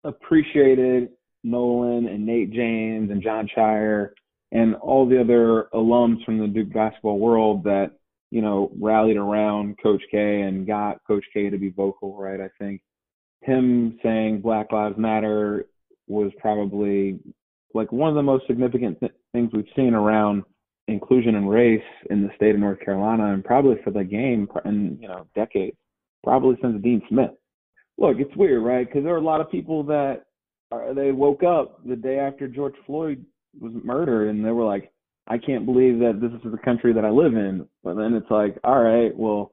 [0.04, 1.08] appreciated
[1.42, 4.10] Nolan and Nate James and Jon Scheyer
[4.52, 7.90] and all the other alums from the Duke basketball world that
[8.30, 12.16] you know rallied around Coach K and got Coach K to be vocal.
[12.16, 12.80] Right, I think
[13.44, 15.66] him saying Black Lives Matter
[16.08, 17.18] was probably
[17.72, 20.44] like one of the most significant th- things we've seen around
[20.86, 24.98] inclusion and race in the state of North Carolina and probably for the game in
[25.00, 25.76] you know decades,
[26.22, 27.30] probably since Dean Smith.
[27.98, 28.86] Look, it's weird, right?
[28.86, 30.24] Because there are a lot of people that
[30.72, 33.24] are, they woke up the day after George Floyd
[33.60, 34.90] was murdered and they were like,
[35.26, 37.66] I can't believe that this is the country that I live in.
[37.82, 39.52] But then it's like, all right, well,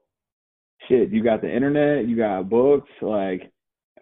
[0.90, 3.52] shit, you got the internet, you got books, like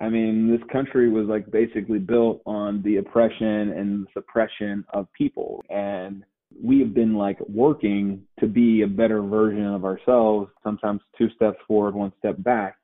[0.02, 5.64] I mean, this country was like basically built on the oppression and suppression of people.
[5.70, 6.24] And
[6.64, 11.58] we have been like working to be a better version of ourselves, sometimes two steps
[11.68, 12.78] forward, one step back.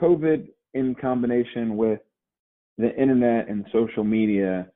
[0.00, 2.00] COVID, in combination with
[2.78, 4.66] the internet and social media,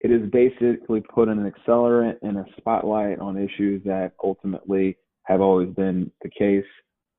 [0.00, 5.68] it has basically put an accelerant and a spotlight on issues that ultimately have always
[5.74, 6.64] been the case.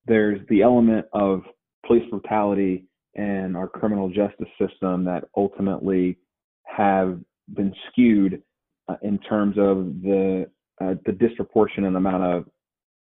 [0.05, 1.43] There's the element of
[1.85, 6.17] police brutality and our criminal justice system that ultimately
[6.63, 7.19] have
[7.53, 8.41] been skewed
[8.87, 10.49] uh, in terms of the
[10.81, 12.45] uh, the disproportionate amount of,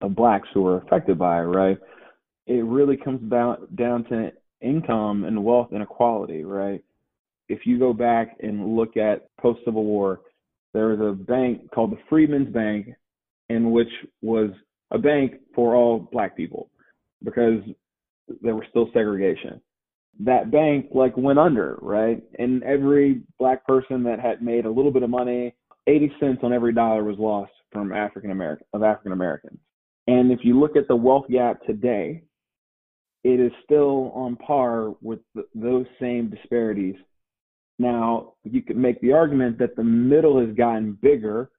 [0.01, 1.79] of blacks who are affected by it, right?
[2.47, 6.83] It really comes down down to income and wealth inequality, right?
[7.49, 10.21] If you go back and look at post Civil War,
[10.73, 12.89] there was a bank called the Freedmen's Bank,
[13.49, 13.89] in which
[14.23, 14.51] was
[14.91, 16.71] a bank for all black people
[17.25, 17.61] because
[18.43, 19.61] there was still segregation.
[20.19, 22.23] That bank like went under, right?
[22.39, 25.55] And every black person that had made a little bit of money,
[25.87, 29.59] 80 cents on every dollar was lost from African American of African Americans.
[30.07, 32.23] And if you look at the wealth gap today,
[33.23, 36.97] it is still on par with the, those same disparities.
[37.79, 41.51] Now, you could make the argument that the middle has gotten bigger,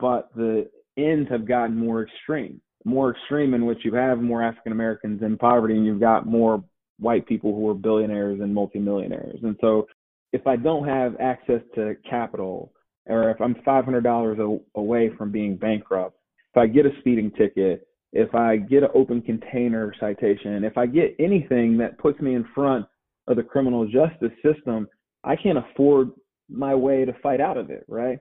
[0.00, 4.72] but the ends have gotten more extreme more extreme in which you have more African
[4.72, 6.62] Americans in poverty and you've got more
[6.98, 9.40] white people who are billionaires and multimillionaires.
[9.42, 9.86] And so
[10.32, 12.72] if I don't have access to capital
[13.06, 16.16] or if I'm $500 away from being bankrupt,
[16.54, 20.86] if I get a speeding ticket, if I get an open container citation, if I
[20.86, 22.86] get anything that puts me in front
[23.26, 24.88] of the criminal justice system,
[25.24, 26.10] I can't afford
[26.48, 28.18] my way to fight out of it, right?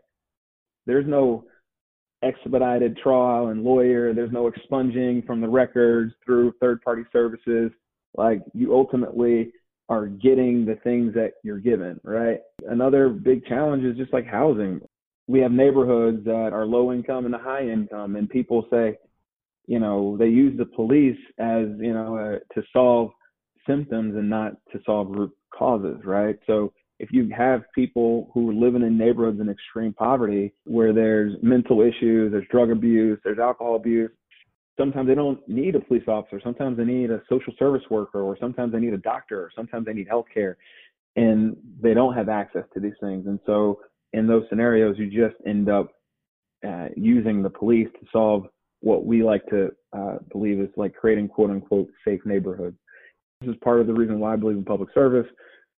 [0.86, 1.46] There's no
[2.24, 4.14] expedited trial and lawyer.
[4.14, 7.72] There's no expunging from the records through third party services.
[8.18, 9.52] Like you ultimately
[9.90, 12.40] are getting the things that you're given, right?
[12.68, 14.82] Another big challenge is just like housing.
[15.28, 18.98] We have neighborhoods that are low income and high income, and people say,
[19.68, 23.12] you know, they use the police as, you know, uh, to solve
[23.68, 26.38] symptoms and not to solve root causes, right?
[26.48, 31.34] So if you have people who are living in neighborhoods in extreme poverty where there's
[31.44, 34.12] mental issues, there's drug abuse, there's alcohol abuse,
[34.78, 36.40] sometimes they don't need a police officer.
[36.44, 39.86] Sometimes they need a social service worker, or sometimes they need a doctor, or sometimes
[39.86, 40.58] they need health care.
[41.16, 43.26] And they don't have access to these things.
[43.26, 43.80] And so
[44.14, 45.92] in those scenarios, you just end up
[46.68, 48.48] uh, using the police to solve
[48.82, 52.78] what we like to uh, believe is like creating quote unquote safe neighborhoods.
[53.42, 55.28] This is part of the reason why I believe in public service.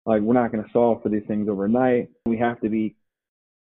[0.06, 2.08] Like we're not going to solve for these things overnight.
[2.26, 2.96] We have to be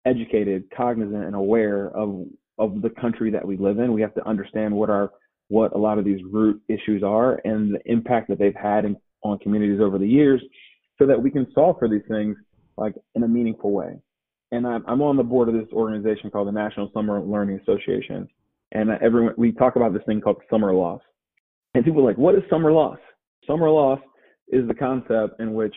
[0.07, 2.27] educated, cognizant, and aware of
[2.59, 3.93] of the country that we live in.
[3.93, 5.11] We have to understand what our
[5.49, 8.97] what a lot of these root issues are and the impact that they've had in,
[9.23, 10.43] on communities over the years,
[10.99, 12.37] so that we can solve for these things
[12.77, 13.99] like in a meaningful way.
[14.53, 18.29] And I'm, I'm on the board of this organization called the National Summer Learning Association,
[18.73, 21.01] and everyone we talk about this thing called summer loss.
[21.75, 22.99] And people are like, what is summer loss?
[23.47, 23.99] Summer loss
[24.49, 25.75] is the concept in which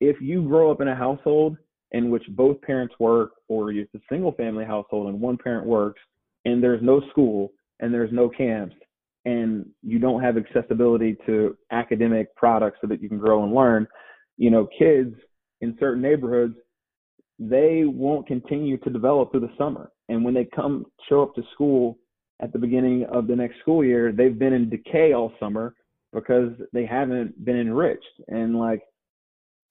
[0.00, 1.56] if you grow up in a household
[1.92, 6.00] in which both parents work, or it's a single family household and one parent works,
[6.44, 8.74] and there's no school and there's no camps,
[9.24, 13.86] and you don't have accessibility to academic products so that you can grow and learn,
[14.36, 15.14] you know, kids
[15.60, 16.54] in certain neighborhoods,
[17.38, 19.90] they won't continue to develop through the summer.
[20.08, 21.98] And when they come show up to school
[22.40, 25.74] at the beginning of the next school year, they've been in decay all summer
[26.12, 28.04] because they haven't been enriched.
[28.28, 28.82] And like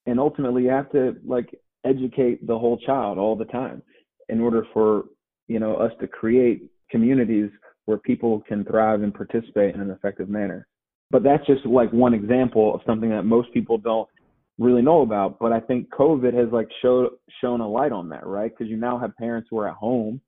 [0.05, 1.49] and ultimately you have to like
[1.85, 3.81] educate the whole child all the time
[4.29, 5.05] in order for
[5.47, 7.49] you know us to create communities
[7.85, 10.67] where people can thrive and participate in an effective manner.
[11.11, 14.09] But that's just like one example of something that most people don't
[14.57, 17.09] really know about but i think covid has like showed
[17.41, 18.51] shown a light on that right?
[18.51, 20.21] Because you now have parents who are at home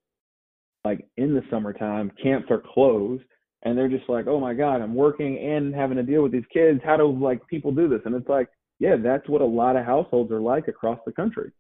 [0.84, 3.24] like in the summertime camps are closed
[3.64, 6.44] and they're just like oh my god i'm working and having to deal with these
[6.52, 6.82] kids.
[6.84, 8.02] How do like people do this?
[8.06, 11.52] And it's like yeah, that's what a lot of households are like across the country.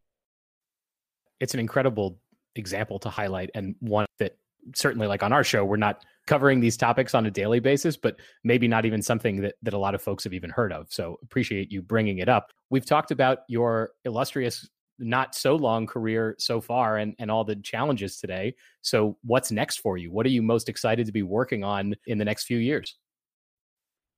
[1.39, 2.19] It's an incredible
[2.55, 4.37] example to highlight and one that
[4.75, 8.17] certainly like on our show we're not covering these topics on a daily basis but
[8.43, 10.87] maybe not even something that, that a lot of folks have even heard of.
[10.89, 12.51] So appreciate you bringing it up.
[12.69, 14.67] We've talked about your illustrious
[14.99, 18.55] not so long career so far and, and all the challenges today.
[18.81, 20.11] So what's next for you?
[20.11, 22.97] What are you most excited to be working on in the next few years?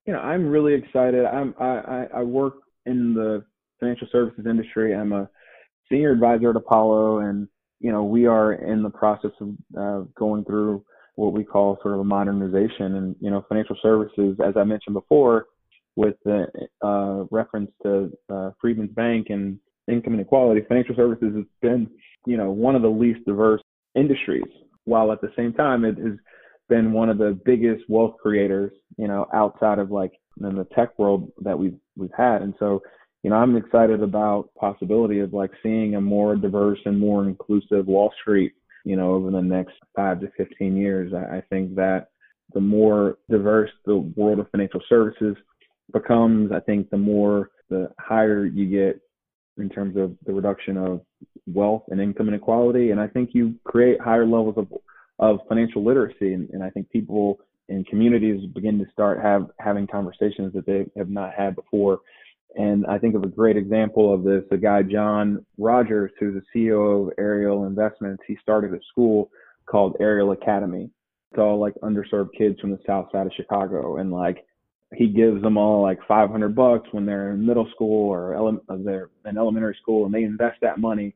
[0.05, 1.25] You know i'm really excited.
[1.25, 2.55] I'm i i work
[2.89, 3.43] in the
[3.79, 4.95] financial services industry.
[4.95, 5.29] I'm a
[5.89, 7.47] senior advisor at Apollo, and
[7.79, 10.83] you know we are in the process of uh, going through
[11.15, 12.95] what we call sort of a modernization.
[12.95, 15.47] And you know, financial services, as I mentioned before,
[15.95, 16.45] with the
[16.81, 21.89] uh, reference to uh, Freedmen's Bank and income inequality, financial services has been
[22.25, 23.61] you know one of the least diverse
[23.95, 24.43] industries,
[24.85, 26.17] while at the same time it has
[26.69, 30.97] been one of the biggest wealth creators, you know, outside of like in the tech
[30.97, 32.41] world that we've we've had.
[32.41, 32.81] And so,
[33.23, 37.87] you know, I'm excited about possibility of like seeing a more diverse and more inclusive
[37.87, 38.53] Wall Street,
[38.85, 41.13] you know, over the next five to 15 years.
[41.13, 42.07] I, I think that
[42.53, 45.35] the more diverse the world of financial services
[45.93, 48.99] becomes, I think the more the higher you get
[49.57, 51.01] in terms of the reduction of
[51.45, 52.91] wealth and income inequality.
[52.91, 54.67] And I think you create higher levels of,
[55.19, 56.33] of financial literacy.
[56.33, 57.39] And, and I think people
[57.69, 61.99] in communities begin to start have having conversations that they have not had before.
[62.55, 66.59] And I think of a great example of this, a guy, John Rogers, who's the
[66.59, 68.23] CEO of Ariel Investments.
[68.27, 69.29] He started a school
[69.67, 70.89] called Ariel Academy.
[71.31, 73.97] It's all like underserved kids from the south side of Chicago.
[73.97, 74.45] And like
[74.95, 78.77] he gives them all like 500 bucks when they're in middle school or ele- uh,
[78.83, 81.13] they're in elementary school and they invest that money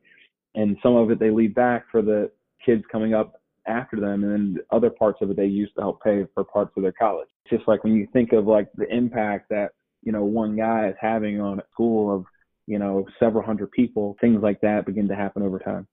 [0.54, 2.30] and some of it they leave back for the
[2.64, 6.02] kids coming up after them and then other parts of it they use to help
[6.02, 8.86] pay for parts of their college it's just like when you think of like the
[8.94, 9.70] impact that
[10.02, 12.24] you know one guy is having on a school of
[12.66, 15.86] you know several hundred people things like that begin to happen over time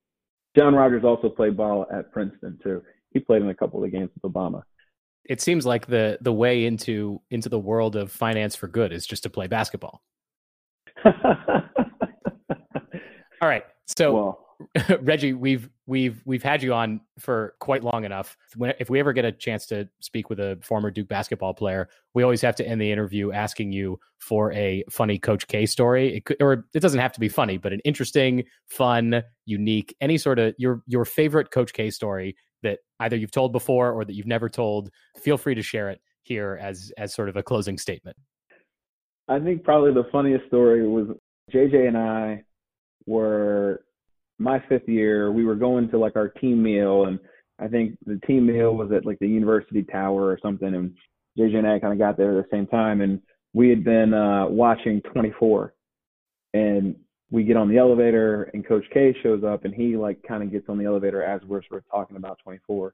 [0.58, 3.98] john rogers also played ball at princeton too he played in a couple of the
[3.98, 4.64] games with obama
[5.26, 9.06] it seems like the the way into into the world of finance for good is
[9.06, 10.02] just to play basketball.
[11.06, 11.14] All
[13.42, 13.64] right.
[13.88, 14.51] So well,
[15.02, 18.38] Reggie, we've we've we've had you on for quite long enough.
[18.80, 22.24] If we ever get a chance to speak with a former Duke basketball player, we
[22.24, 26.16] always have to end the interview asking you for a funny Coach K story.
[26.16, 30.18] It could, or it doesn't have to be funny, but an interesting, fun, unique, any
[30.18, 34.14] sort of your your favorite Coach K story that either you've told before or that
[34.14, 37.78] you've never told, feel free to share it here as as sort of a closing
[37.78, 38.18] statement.
[39.28, 41.08] I think probably the funniest story was
[41.54, 42.44] JJ and I
[43.06, 43.84] were
[44.42, 45.32] my fifth year.
[45.32, 47.20] We were going to like our team meal, and
[47.60, 50.74] I think the team meal was at like the University Tower or something.
[50.74, 50.94] And
[51.38, 53.22] JJ and I kind of got there at the same time, and
[53.54, 55.74] we had been uh, watching 24,
[56.54, 56.96] and
[57.32, 60.52] we get on the elevator and Coach K shows up and he like kind of
[60.52, 62.94] gets on the elevator as we're sort of talking about 24,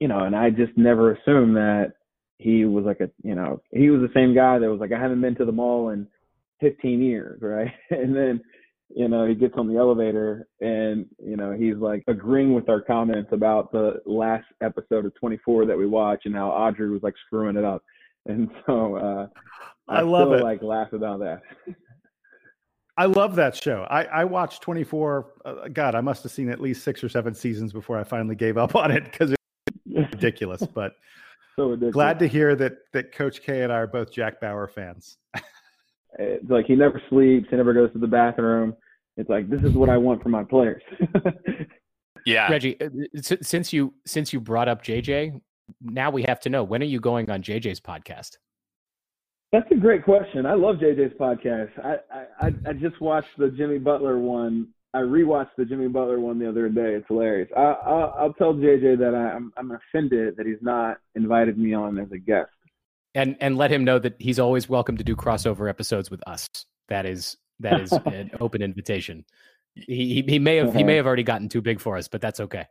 [0.00, 1.94] you know, and I just never assumed that
[2.36, 5.00] he was like a, you know, he was the same guy that was like, I
[5.00, 6.06] haven't been to the mall in
[6.60, 7.72] 15 years, right?
[7.90, 8.40] And then,
[8.94, 12.80] you know, he gets on the elevator and, you know, he's like agreeing with our
[12.80, 17.14] comments about the last episode of 24 that we watched and how Audrey was like
[17.26, 17.82] screwing it up.
[18.26, 19.26] And so, uh,
[19.88, 20.42] I, I love still, it.
[20.42, 21.42] like laugh about that.
[22.96, 23.86] I love that show.
[23.88, 25.26] I, I watched 24.
[25.44, 28.34] Uh, God, I must have seen at least six or seven seasons before I finally
[28.34, 29.40] gave up on it because it's
[30.12, 30.62] ridiculous.
[30.62, 30.92] But
[31.56, 31.94] so ridiculous.
[31.94, 35.16] glad to hear that that Coach K and I are both Jack Bauer fans.
[36.18, 37.46] it's like he never sleeps.
[37.50, 38.74] He never goes to the bathroom.
[39.16, 40.82] It's like this is what I want for my players.
[42.26, 42.80] yeah, Reggie.
[42.80, 42.88] Uh,
[43.42, 45.40] since you since you brought up JJ,
[45.80, 48.38] now we have to know when are you going on JJ's podcast?
[49.52, 50.46] That's a great question.
[50.46, 51.70] I love JJ's podcast.
[51.84, 51.96] I,
[52.40, 54.68] I I just watched the Jimmy Butler one.
[54.92, 56.94] I rewatched the Jimmy Butler one the other day.
[56.94, 57.48] It's hilarious.
[57.56, 61.74] I, I'll, I'll tell JJ that I, I'm I'm offended that he's not invited me
[61.74, 62.50] on as a guest.
[63.14, 66.48] And and let him know that he's always welcome to do crossover episodes with us.
[66.88, 69.24] That is that is an open invitation.
[69.74, 72.20] He, he, he may have he may have already gotten too big for us, but
[72.20, 72.66] that's okay.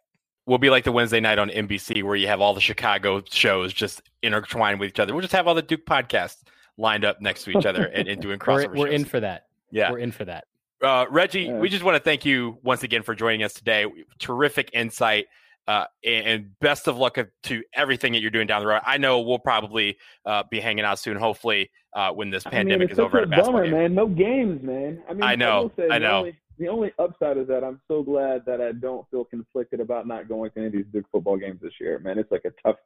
[0.46, 3.72] We'll be like the Wednesday night on NBC where you have all the Chicago shows
[3.74, 5.14] just intertwined with each other.
[5.14, 6.38] We'll just have all the Duke podcasts
[6.78, 8.70] lined up next to each other and, and doing crossover.
[8.70, 9.48] we're, we're in for that.
[9.72, 10.46] Yeah, we're in for that.
[10.82, 11.60] Uh, Reggie, yeah.
[11.60, 13.86] we just want to thank you once again for joining us today.
[14.18, 15.28] Terrific insight.
[15.70, 18.82] Uh, and best of luck to everything that you're doing down the road.
[18.88, 22.80] I know we'll probably uh, be hanging out soon, hopefully, uh, when this pandemic I
[22.80, 23.20] mean, is over.
[23.20, 23.93] A bummer, man.
[23.93, 25.03] No games, man.
[25.07, 25.72] I mean, I know.
[25.78, 26.07] I, I know.
[26.07, 29.80] The only, the only, upside is that I'm so glad that I don't feel conflicted
[29.80, 32.17] about not going to any of these big football games this year, man.
[32.17, 32.78] It's like a tough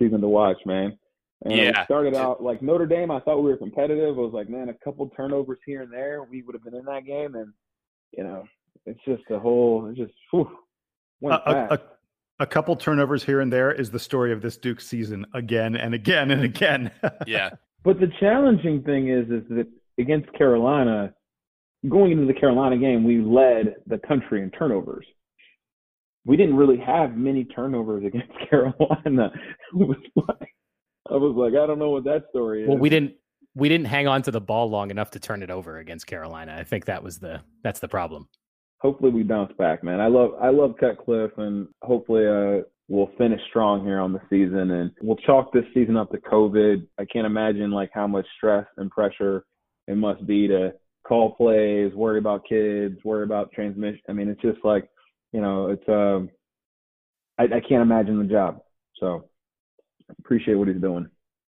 [0.00, 0.98] season to watch, man.
[1.44, 1.84] And yeah.
[1.84, 3.12] started out like Notre Dame.
[3.12, 4.18] I thought we were competitive.
[4.18, 6.84] I was like, man, a couple turnovers here and there, we would have been in
[6.86, 7.36] that game.
[7.36, 7.52] And
[8.10, 8.42] you know,
[8.86, 9.86] it's just a whole.
[9.86, 10.50] It's just whew,
[11.20, 11.78] went a, a,
[12.38, 15.76] a, a couple turnovers here and there is the story of this Duke season again
[15.76, 16.90] and again and again.
[17.26, 17.50] yeah.
[17.82, 19.66] But the challenging thing is, is that
[19.98, 21.12] against Carolina,
[21.88, 25.06] going into the Carolina game, we led the country in turnovers.
[26.26, 29.30] We didn't really have many turnovers against Carolina.
[29.74, 30.54] It was like
[31.10, 32.68] I was like, I don't know what that story is.
[32.68, 33.14] Well, we didn't
[33.54, 36.56] we didn't hang on to the ball long enough to turn it over against Carolina.
[36.58, 38.28] I think that was the that's the problem.
[38.84, 39.98] Hopefully we bounce back, man.
[39.98, 44.72] I love I love Cutcliffe and hopefully uh we'll finish strong here on the season
[44.72, 46.86] and we'll chalk this season up to COVID.
[46.98, 49.46] I can't imagine like how much stress and pressure
[49.88, 50.74] it must be to
[51.08, 54.02] call plays, worry about kids, worry about transmission.
[54.06, 54.86] I mean, it's just like,
[55.32, 56.28] you know, it's um
[57.38, 58.60] I, I can't imagine the job.
[59.00, 59.30] So
[60.18, 61.08] appreciate what he's doing.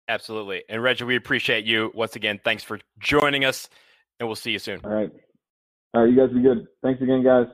[0.09, 0.64] Absolutely.
[0.70, 2.41] And Reggie, we appreciate you once again.
[2.43, 3.68] Thanks for joining us,
[4.18, 4.81] and we'll see you soon.
[4.83, 5.11] All right.
[5.95, 6.66] All right, you guys be good.
[6.82, 7.47] Thanks again, guys.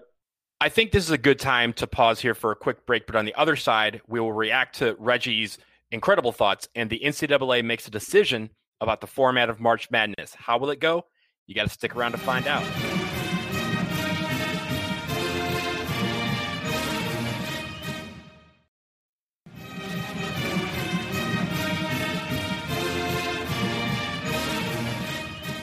[0.60, 3.16] I think this is a good time to pause here for a quick break, but
[3.16, 5.58] on the other side, we will react to Reggie's
[5.90, 10.34] incredible thoughts, and the NCAA makes a decision about the format of March Madness.
[10.34, 11.04] How will it go?
[11.46, 12.64] You got to stick around to find out.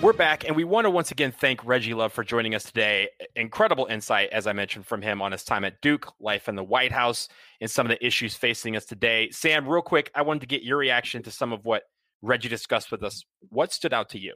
[0.01, 3.09] We're back, and we want to once again thank Reggie Love for joining us today.
[3.35, 6.63] Incredible insight, as I mentioned, from him on his time at Duke, life in the
[6.63, 7.29] White House,
[7.61, 9.29] and some of the issues facing us today.
[9.29, 11.83] Sam, real quick, I wanted to get your reaction to some of what
[12.23, 13.23] Reggie discussed with us.
[13.49, 14.33] What stood out to you?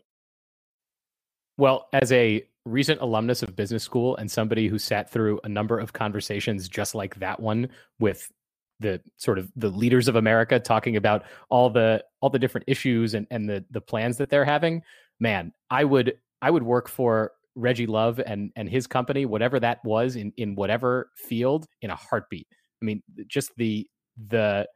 [1.57, 5.79] Well, as a recent alumnus of business school and somebody who sat through a number
[5.79, 8.31] of conversations just like that one with
[8.79, 13.13] the sort of the leaders of America talking about all the all the different issues
[13.13, 14.81] and, and the the plans that they're having
[15.19, 19.83] man, I would I would work for Reggie Love and and his company, whatever that
[19.83, 22.47] was in in whatever field, in a heartbeat.
[22.81, 23.87] I mean, just the
[24.27, 24.67] the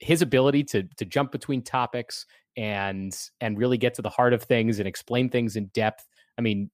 [0.00, 2.26] his ability to to jump between topics
[2.56, 6.06] and and really get to the heart of things and explain things in depth.
[6.36, 6.70] I mean,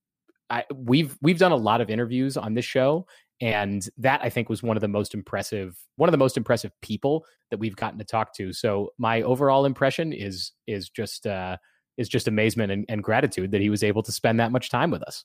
[0.50, 3.06] I, we've we've done a lot of interviews on this show,
[3.40, 6.72] and that I think was one of the most impressive one of the most impressive
[6.82, 8.52] people that we've gotten to talk to.
[8.52, 11.56] So my overall impression is is just uh,
[11.96, 14.90] is just amazement and, and gratitude that he was able to spend that much time
[14.90, 15.24] with us.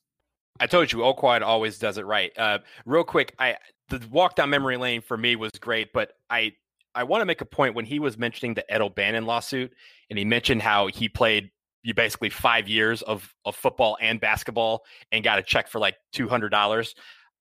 [0.60, 2.32] I told you, Oquad always does it right.
[2.38, 3.58] Uh, real quick, I
[3.90, 6.54] the walk down memory lane for me was great, but I
[6.96, 9.72] I want to make a point when he was mentioning the Ed O'Bannon lawsuit,
[10.10, 11.52] and he mentioned how he played
[11.84, 15.96] you basically five years of of football and basketball and got a check for like
[16.12, 16.94] two hundred dollars.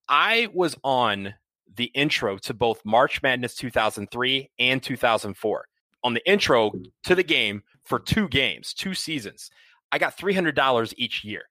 [0.09, 1.35] I was on
[1.77, 5.69] the intro to both March Madness 2003 and 2004.
[6.03, 6.73] On the intro
[7.05, 9.51] to the game, for two games, two seasons,
[9.91, 11.45] I got $300 each year.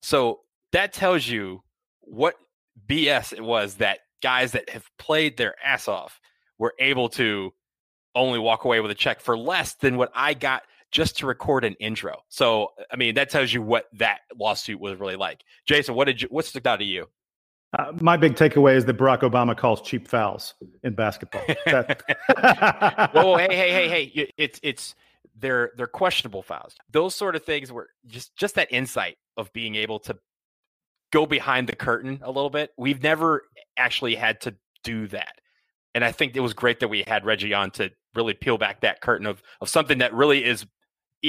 [0.00, 1.62] So that tells you
[2.00, 2.34] what
[2.88, 6.20] BS it was that guys that have played their ass off
[6.58, 7.52] were able to
[8.14, 10.62] only walk away with a check for less than what I got
[10.92, 12.18] just to record an intro.
[12.28, 15.42] So, I mean, that tells you what that lawsuit was really like.
[15.66, 17.08] Jason, what did you, what stuck out to you?
[17.76, 21.40] Uh, my big takeaway is that Barack Obama calls cheap fouls in basketball.
[23.14, 24.30] whoa, hey, hey, hey, hey!
[24.36, 24.94] It's it's
[25.38, 26.74] they're they're questionable fouls.
[26.90, 30.18] Those sort of things were just just that insight of being able to
[31.12, 32.70] go behind the curtain a little bit.
[32.76, 33.42] We've never
[33.76, 34.54] actually had to
[34.84, 35.34] do that.
[35.94, 38.80] And I think it was great that we had Reggie on to really peel back
[38.80, 40.66] that curtain of of something that really is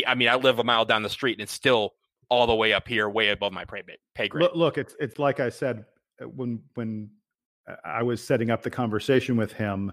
[0.07, 1.93] I mean, I live a mile down the street and it's still
[2.29, 4.41] all the way up here, way above my pay, grade.
[4.41, 5.85] Look, look, it's it's like I said
[6.21, 7.09] uh, when when
[7.67, 9.91] uh, I was setting up the conversation with him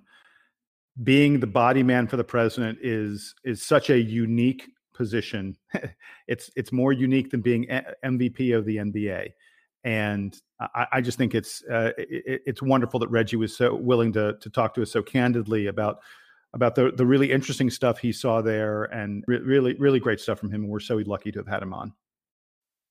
[1.03, 5.57] being the body man for the president is is such a unique position.
[6.29, 7.67] it's it's more unique than being
[8.05, 9.31] MVP of the NBA,
[9.85, 14.13] and I, I just think it's uh, it, it's wonderful that Reggie was so willing
[14.15, 16.01] to to talk to us so candidly about
[16.53, 20.39] about the the really interesting stuff he saw there, and re- really really great stuff
[20.39, 20.63] from him.
[20.63, 21.93] And we're so lucky to have had him on.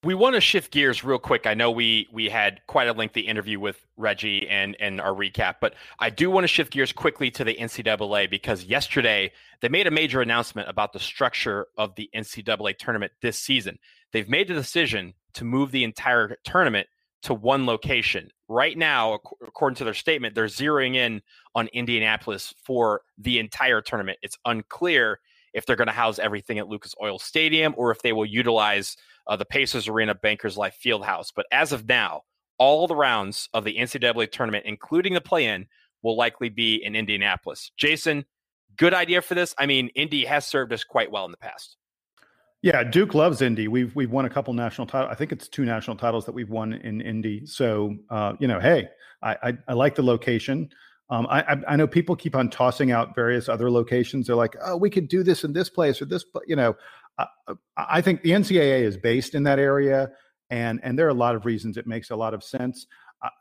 [0.01, 1.45] We want to shift gears real quick.
[1.45, 5.55] I know we we had quite a lengthy interview with Reggie and and our recap,
[5.59, 9.87] but I do want to shift gears quickly to the NCAA because yesterday they made
[9.87, 13.77] a major announcement about the structure of the NCAA tournament this season.
[14.13, 16.87] They've made the decision to move the entire tournament
[17.23, 18.31] to one location.
[18.47, 21.21] Right now, according to their statement, they're zeroing in
[21.55, 24.19] on Indianapolis for the entire tournament.
[24.21, 25.19] It's unclear
[25.53, 28.97] if they're going to house everything at Lucas Oil Stadium or if they will utilize
[29.27, 31.31] uh, the Pacers Arena, Bankers Life Fieldhouse.
[31.35, 32.23] But as of now,
[32.57, 35.67] all the rounds of the NCAA tournament, including the play in,
[36.01, 37.71] will likely be in Indianapolis.
[37.77, 38.25] Jason,
[38.77, 39.53] good idea for this.
[39.57, 41.77] I mean, Indy has served us quite well in the past.
[42.61, 43.69] Yeah, Duke loves Indy.
[43.69, 45.11] We've we've won a couple national titles.
[45.11, 47.45] I think it's two national titles that we've won in Indy.
[47.45, 48.89] So uh, you know, hey,
[49.21, 50.69] I, I, I like the location.
[51.11, 54.27] Um, I, I know people keep on tossing out various other locations.
[54.27, 56.23] They're like, oh, we could do this in this place or this.
[56.45, 56.75] You know,
[57.77, 60.11] I think the NCAA is based in that area,
[60.49, 62.85] and and there are a lot of reasons it makes a lot of sense.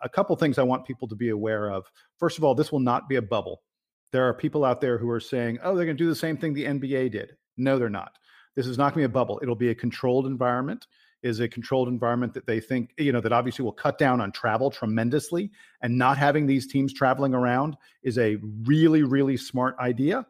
[0.03, 1.87] A couple things I want people to be aware of.
[2.19, 3.62] First of all, this will not be a bubble.
[4.11, 6.37] There are people out there who are saying, "Oh, they're going to do the same
[6.37, 8.12] thing the NBA did." No, they're not.
[8.57, 9.39] This is not going to be a bubble.
[9.43, 10.87] It'll be a controlled environment.
[11.23, 14.31] Is a controlled environment that they think, you know, that obviously will cut down on
[14.31, 15.51] travel tremendously.
[15.83, 20.27] And not having these teams traveling around is a really, really smart idea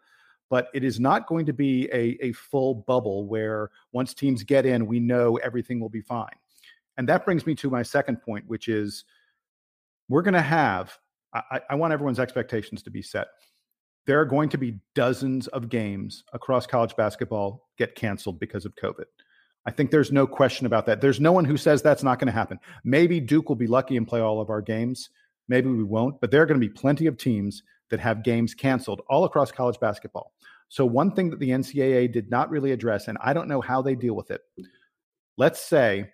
[0.50, 4.64] but it is not going to be a, a full bubble where once teams get
[4.64, 6.34] in, we know everything will be fine.
[6.96, 9.04] And that brings me to my second point, which is
[10.08, 10.98] we're going to have,
[11.34, 13.28] I, I want everyone's expectations to be set.
[14.06, 18.74] There are going to be dozens of games across college basketball get canceled because of
[18.74, 19.04] COVID.
[19.68, 21.02] I think there's no question about that.
[21.02, 22.58] There's no one who says that's not going to happen.
[22.84, 25.10] Maybe Duke will be lucky and play all of our games.
[25.46, 28.54] Maybe we won't, but there are going to be plenty of teams that have games
[28.54, 30.32] canceled all across college basketball.
[30.70, 33.82] So, one thing that the NCAA did not really address, and I don't know how
[33.82, 34.40] they deal with it.
[35.36, 36.12] Let's say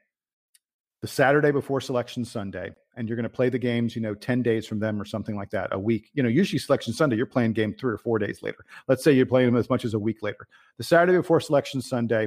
[1.00, 4.42] the Saturday before Selection Sunday, and you're going to play the games, you know, 10
[4.42, 6.10] days from them or something like that, a week.
[6.14, 8.64] You know, usually Selection Sunday, you're playing game three or four days later.
[8.88, 10.48] Let's say you're playing them as much as a week later.
[10.76, 12.26] The Saturday before Selection Sunday,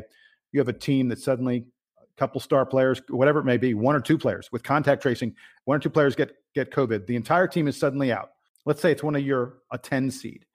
[0.51, 1.65] you have a team that suddenly
[1.99, 5.35] a couple star players, whatever it may be, one or two players with contact tracing,
[5.65, 7.05] one or two players get get COVID.
[7.05, 8.29] The entire team is suddenly out.
[8.65, 10.45] Let's say it's one of your a 10 seed.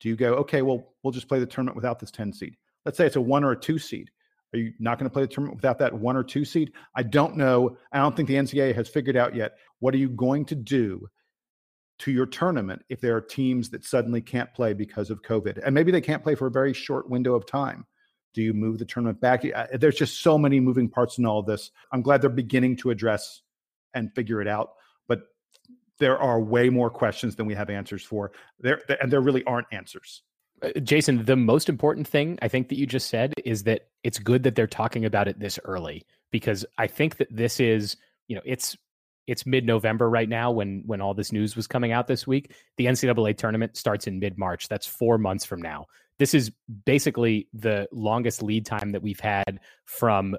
[0.00, 2.56] Do you go, okay, well, we'll just play the tournament without this 10 seed?
[2.84, 4.10] Let's say it's a one or a two seed.
[4.52, 6.72] Are you not going to play the tournament without that one or two seed?
[6.96, 7.76] I don't know.
[7.92, 9.52] I don't think the NCAA has figured out yet.
[9.78, 11.06] What are you going to do
[12.00, 15.60] to your tournament if there are teams that suddenly can't play because of COVID?
[15.64, 17.86] And maybe they can't play for a very short window of time.
[18.34, 19.42] Do you move the tournament back?
[19.72, 21.70] There's just so many moving parts in all of this.
[21.92, 23.42] I'm glad they're beginning to address
[23.94, 24.72] and figure it out.
[25.08, 25.22] But
[25.98, 28.32] there are way more questions than we have answers for.
[28.58, 30.22] There and there really aren't answers.
[30.62, 34.18] Uh, Jason, the most important thing I think that you just said is that it's
[34.18, 37.96] good that they're talking about it this early because I think that this is,
[38.28, 38.76] you know, it's
[39.26, 42.52] it's mid-November right now when when all this news was coming out this week.
[42.76, 44.68] The NCAA tournament starts in mid-March.
[44.68, 45.86] That's 4 months from now.
[46.20, 46.52] This is
[46.84, 50.36] basically the longest lead time that we've had from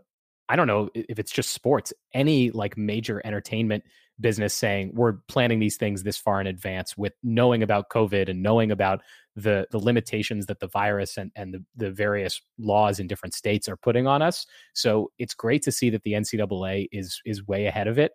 [0.47, 3.84] I don't know if it's just sports, any like major entertainment
[4.19, 8.43] business saying we're planning these things this far in advance with knowing about COVID and
[8.43, 9.01] knowing about
[9.36, 13.67] the the limitations that the virus and, and the, the various laws in different states
[13.67, 14.45] are putting on us.
[14.73, 18.11] So it's great to see that the NCAA is is way ahead of it.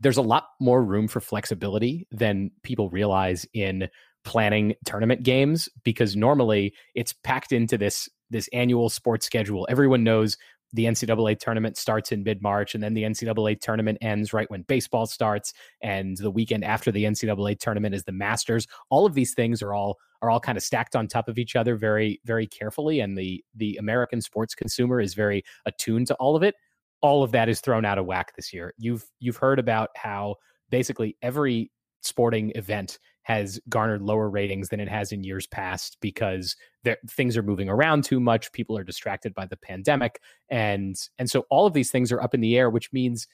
[0.00, 3.90] There's a lot more room for flexibility than people realize in
[4.24, 9.66] planning tournament games because normally it's packed into this this annual sports schedule.
[9.68, 10.36] Everyone knows
[10.72, 14.62] the NCAA tournament starts in mid March, and then the NCAA tournament ends right when
[14.62, 15.52] baseball starts,
[15.82, 18.66] and the weekend after the NCAA tournament is the Masters.
[18.88, 21.56] All of these things are all are all kind of stacked on top of each
[21.56, 26.36] other very very carefully, and the the American sports consumer is very attuned to all
[26.36, 26.54] of it.
[27.02, 28.74] All of that is thrown out of whack this year.
[28.78, 30.36] You've you've heard about how
[30.70, 32.98] basically every sporting event
[33.30, 36.56] has garnered lower ratings than it has in years past because
[37.08, 38.50] things are moving around too much.
[38.50, 42.34] People are distracted by the pandemic, and and so all of these things are up
[42.34, 43.28] in the air, which means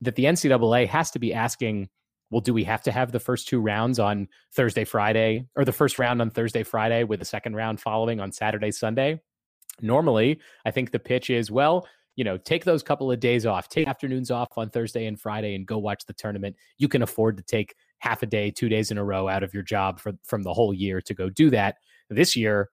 [0.00, 1.90] that the NCAA has to be asking,
[2.30, 5.72] well, do we have to have the first two rounds on Thursday, Friday, or the
[5.72, 9.20] first round on Thursday, Friday, with the second round following on Saturday, Sunday?
[9.82, 11.86] Normally, I think the pitch is well
[12.16, 15.54] you know, take those couple of days off, take afternoons off on Thursday and Friday
[15.54, 16.56] and go watch the tournament.
[16.78, 19.54] You can afford to take half a day, two days in a row out of
[19.54, 21.76] your job for, from the whole year to go do that.
[22.10, 22.70] This year,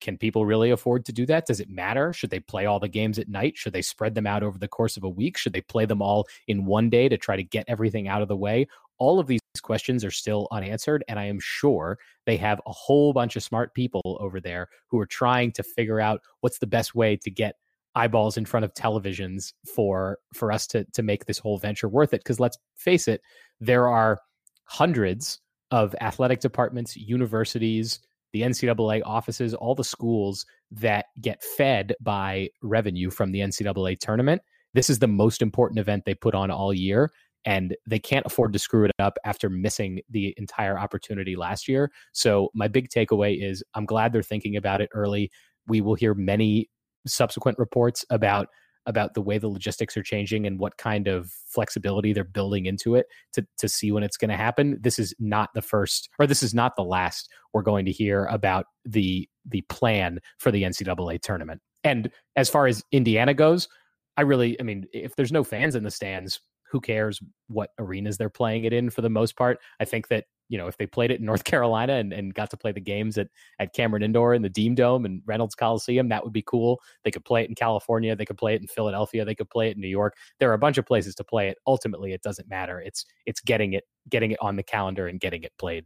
[0.00, 1.46] can people really afford to do that?
[1.46, 2.12] Does it matter?
[2.12, 3.56] Should they play all the games at night?
[3.56, 5.36] Should they spread them out over the course of a week?
[5.36, 8.28] Should they play them all in one day to try to get everything out of
[8.28, 8.68] the way?
[8.98, 11.04] All of these questions are still unanswered.
[11.08, 15.00] And I am sure they have a whole bunch of smart people over there who
[15.00, 17.56] are trying to figure out what's the best way to get
[17.98, 22.14] eyeballs in front of televisions for for us to to make this whole venture worth
[22.14, 23.20] it because let's face it
[23.60, 24.20] there are
[24.64, 25.40] hundreds
[25.70, 28.00] of athletic departments, universities,
[28.32, 34.42] the NCAA offices, all the schools that get fed by revenue from the NCAA tournament.
[34.74, 37.10] This is the most important event they put on all year,
[37.44, 41.90] and they can't afford to screw it up after missing the entire opportunity last year.
[42.12, 45.30] So, my big takeaway is I'm glad they're thinking about it early.
[45.66, 46.68] We will hear many
[47.06, 48.48] subsequent reports about
[48.86, 52.94] about the way the logistics are changing and what kind of flexibility they're building into
[52.94, 54.78] it to, to see when it's going to happen.
[54.80, 58.24] This is not the first, or this is not the last we're going to hear
[58.26, 61.60] about the the plan for the NCAA tournament.
[61.84, 63.68] And as far as Indiana goes,
[64.16, 66.40] I really, I mean, if there's no fans in the stands,
[66.70, 69.58] who cares what arenas they're playing it in for the most part?
[69.80, 72.50] I think that you know, if they played it in North Carolina and, and got
[72.50, 73.28] to play the games at,
[73.58, 76.80] at Cameron Indoor and the Dean Dome and Reynolds Coliseum, that would be cool.
[77.04, 78.16] They could play it in California.
[78.16, 79.24] They could play it in Philadelphia.
[79.24, 80.16] They could play it in New York.
[80.40, 81.58] There are a bunch of places to play it.
[81.66, 82.80] Ultimately, it doesn't matter.
[82.80, 85.84] It's it's getting it getting it on the calendar and getting it played.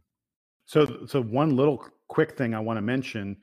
[0.65, 3.37] So so one little quick thing I want to mention.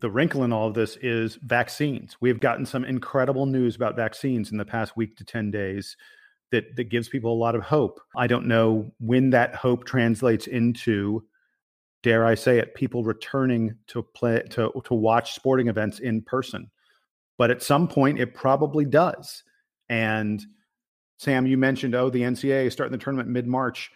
[0.00, 2.16] The wrinkle in all of this is vaccines.
[2.18, 5.94] We've gotten some incredible news about vaccines in the past week to 10 days
[6.50, 8.00] that that gives people a lot of hope.
[8.16, 11.24] I don't know when that hope translates into
[12.02, 16.70] dare I say it people returning to play to to watch sporting events in person.
[17.38, 19.42] But at some point it probably does.
[19.88, 20.44] And
[21.18, 23.90] Sam, you mentioned oh the NCAA starting the tournament mid-March.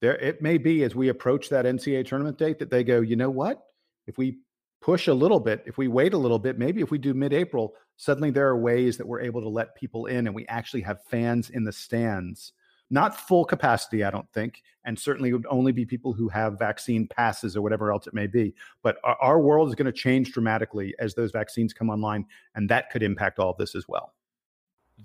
[0.00, 3.16] There it may be as we approach that NCAA tournament date that they go, "You
[3.16, 3.62] know what?
[4.06, 4.38] If we
[4.84, 7.32] push a little bit, if we wait a little bit, maybe if we do mid
[7.32, 10.82] April, suddenly there are ways that we're able to let people in and we actually
[10.82, 12.52] have fans in the stands.
[12.90, 16.58] not full capacity, I don't think, and certainly it would only be people who have
[16.58, 18.54] vaccine passes or whatever else it may be.
[18.82, 22.68] But our, our world is going to change dramatically as those vaccines come online, and
[22.68, 24.12] that could impact all of this as well.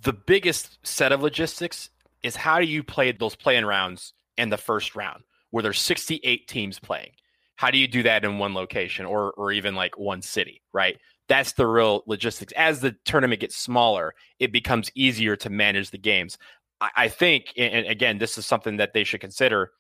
[0.01, 1.89] The biggest set of logistics
[2.21, 6.49] is how do you play those playing rounds in the first round where there's 68
[6.49, 7.11] teams playing?
[7.59, 10.97] How do you do that in one location or or even like one city, right?
[11.27, 12.53] That's the real logistics.
[12.55, 16.37] As the tournament gets smaller, it becomes easier to manage the games.
[16.79, 19.71] I, I think, and again, this is something that they should consider.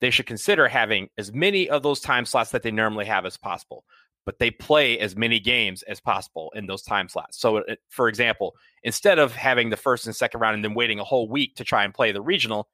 [0.00, 3.36] They should consider having as many of those time slots that they normally have as
[3.36, 3.84] possible
[4.26, 7.38] but they play as many games as possible in those time slots.
[7.38, 11.04] So, for example, instead of having the first and second round and then waiting a
[11.04, 12.68] whole week to try and play the regional,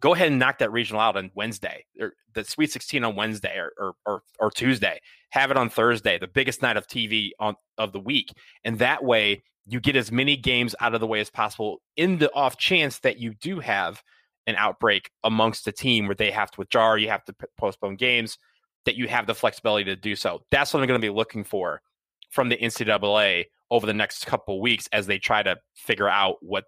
[0.00, 3.56] go ahead and knock that regional out on Wednesday or the Sweet 16 on Wednesday
[3.56, 5.00] or, or, or, or Tuesday.
[5.30, 8.32] Have it on Thursday, the biggest night of TV on of the week.
[8.64, 12.18] And that way you get as many games out of the way as possible in
[12.18, 14.02] the off chance that you do have
[14.46, 18.38] an outbreak amongst the team where they have to withdraw, you have to postpone games,
[18.84, 20.40] that you have the flexibility to do so.
[20.50, 21.82] That's what I'm going to be looking for
[22.30, 26.64] from the NCAA over the next couple weeks as they try to figure out what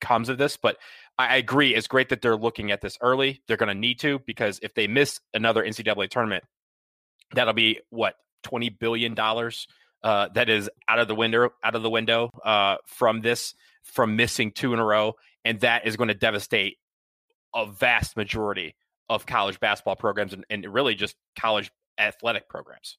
[0.00, 0.56] comes of this.
[0.56, 0.76] But
[1.18, 3.42] I agree, it's great that they're looking at this early.
[3.48, 6.44] They're going to need to because if they miss another NCAA tournament,
[7.34, 9.66] that'll be what twenty billion dollars
[10.02, 14.16] uh, that is out of the window, out of the window uh, from this, from
[14.16, 15.14] missing two in a row,
[15.44, 16.76] and that is going to devastate
[17.54, 18.74] a vast majority
[19.08, 22.98] of college basketball programs and, and really just college athletic programs.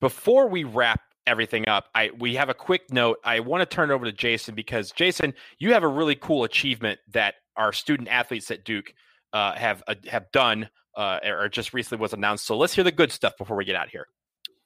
[0.00, 3.18] Before we wrap everything up, I we have a quick note.
[3.24, 6.44] I want to turn it over to Jason because Jason, you have a really cool
[6.44, 8.94] achievement that our student athletes at Duke
[9.32, 12.46] uh, have uh, have done uh, or just recently was announced.
[12.46, 14.08] So let's hear the good stuff before we get out here.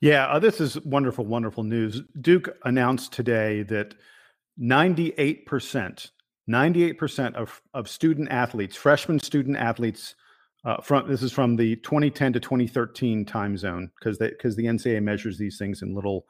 [0.01, 2.03] Yeah, uh, this is wonderful, wonderful news.
[2.21, 3.95] Duke announced today that
[4.61, 6.11] 98%,
[6.51, 10.17] 98% of, of student athletes, freshman student athletes,
[10.65, 15.03] uh, from this is from the 2010 to 2013 time zone because because the NCAA
[15.03, 16.25] measures these things in little,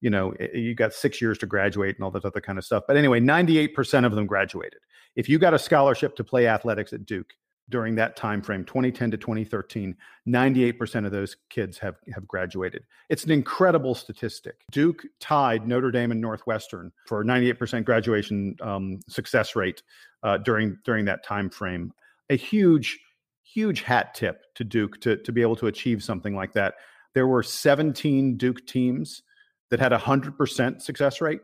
[0.00, 2.84] you know, you got six years to graduate and all that other kind of stuff.
[2.86, 4.80] But anyway, 98% of them graduated.
[5.16, 7.32] If you got a scholarship to play athletics at Duke,
[7.70, 9.94] during that time frame 2010 to 2013
[10.26, 16.10] 98% of those kids have have graduated it's an incredible statistic duke tied notre dame
[16.10, 19.82] and northwestern for 98% graduation um, success rate
[20.22, 21.92] uh, during during that time frame
[22.30, 22.98] a huge
[23.42, 26.74] huge hat tip to duke to, to be able to achieve something like that
[27.14, 29.22] there were 17 duke teams
[29.70, 31.40] that had a 100% success rate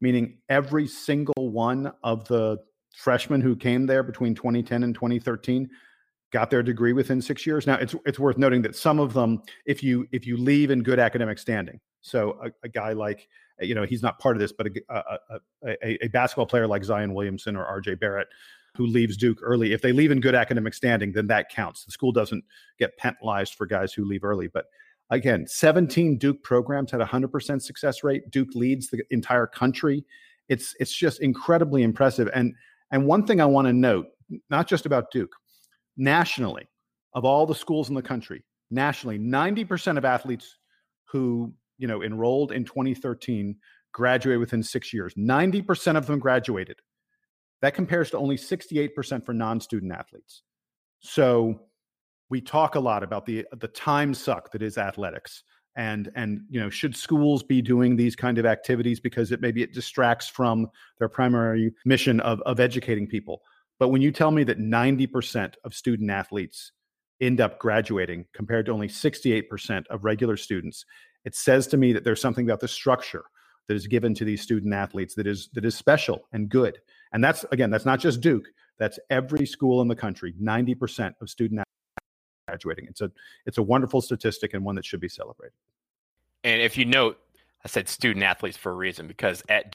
[0.00, 2.58] meaning every single one of the
[2.96, 5.68] freshmen who came there between 2010 and 2013
[6.32, 7.66] got their degree within six years.
[7.66, 10.82] Now, it's it's worth noting that some of them, if you if you leave in
[10.82, 13.28] good academic standing, so a, a guy like
[13.60, 15.18] you know he's not part of this, but a,
[15.64, 17.96] a, a basketball player like Zion Williamson or R.J.
[17.96, 18.28] Barrett
[18.76, 21.84] who leaves Duke early, if they leave in good academic standing, then that counts.
[21.84, 22.44] The school doesn't
[22.78, 24.66] get penalized for guys who leave early, but
[25.10, 30.04] again 17 duke programs had 100% success rate duke leads the entire country
[30.48, 32.54] it's it's just incredibly impressive and
[32.90, 34.06] and one thing I want to note,
[34.48, 35.34] not just about Duke,
[35.96, 36.68] nationally,
[37.14, 40.58] of all the schools in the country, nationally, 90% of athletes
[41.04, 43.56] who, you know, enrolled in 2013
[43.92, 45.14] graduated within 6 years.
[45.14, 46.78] 90% of them graduated.
[47.62, 50.42] That compares to only 68% for non-student athletes.
[51.00, 51.60] So
[52.30, 55.42] we talk a lot about the the time suck that is athletics
[55.76, 59.62] and and you know should schools be doing these kind of activities because it maybe
[59.62, 60.68] it distracts from
[60.98, 63.42] their primary mission of of educating people.
[63.78, 66.72] But when you tell me that 90% of student athletes
[67.18, 70.84] end up graduating compared to only 68% of regular students
[71.24, 73.24] it says to me that there's something about the structure
[73.68, 76.78] that is given to these student athletes that is that is special and good.
[77.12, 78.46] And that's again that's not just duke
[78.78, 81.60] that's every school in the country 90% of student
[82.50, 82.86] graduating.
[82.86, 83.10] It's a
[83.46, 85.54] it's a wonderful statistic and one that should be celebrated.
[86.44, 87.18] And if you note,
[87.64, 89.68] I said student athletes for a reason because at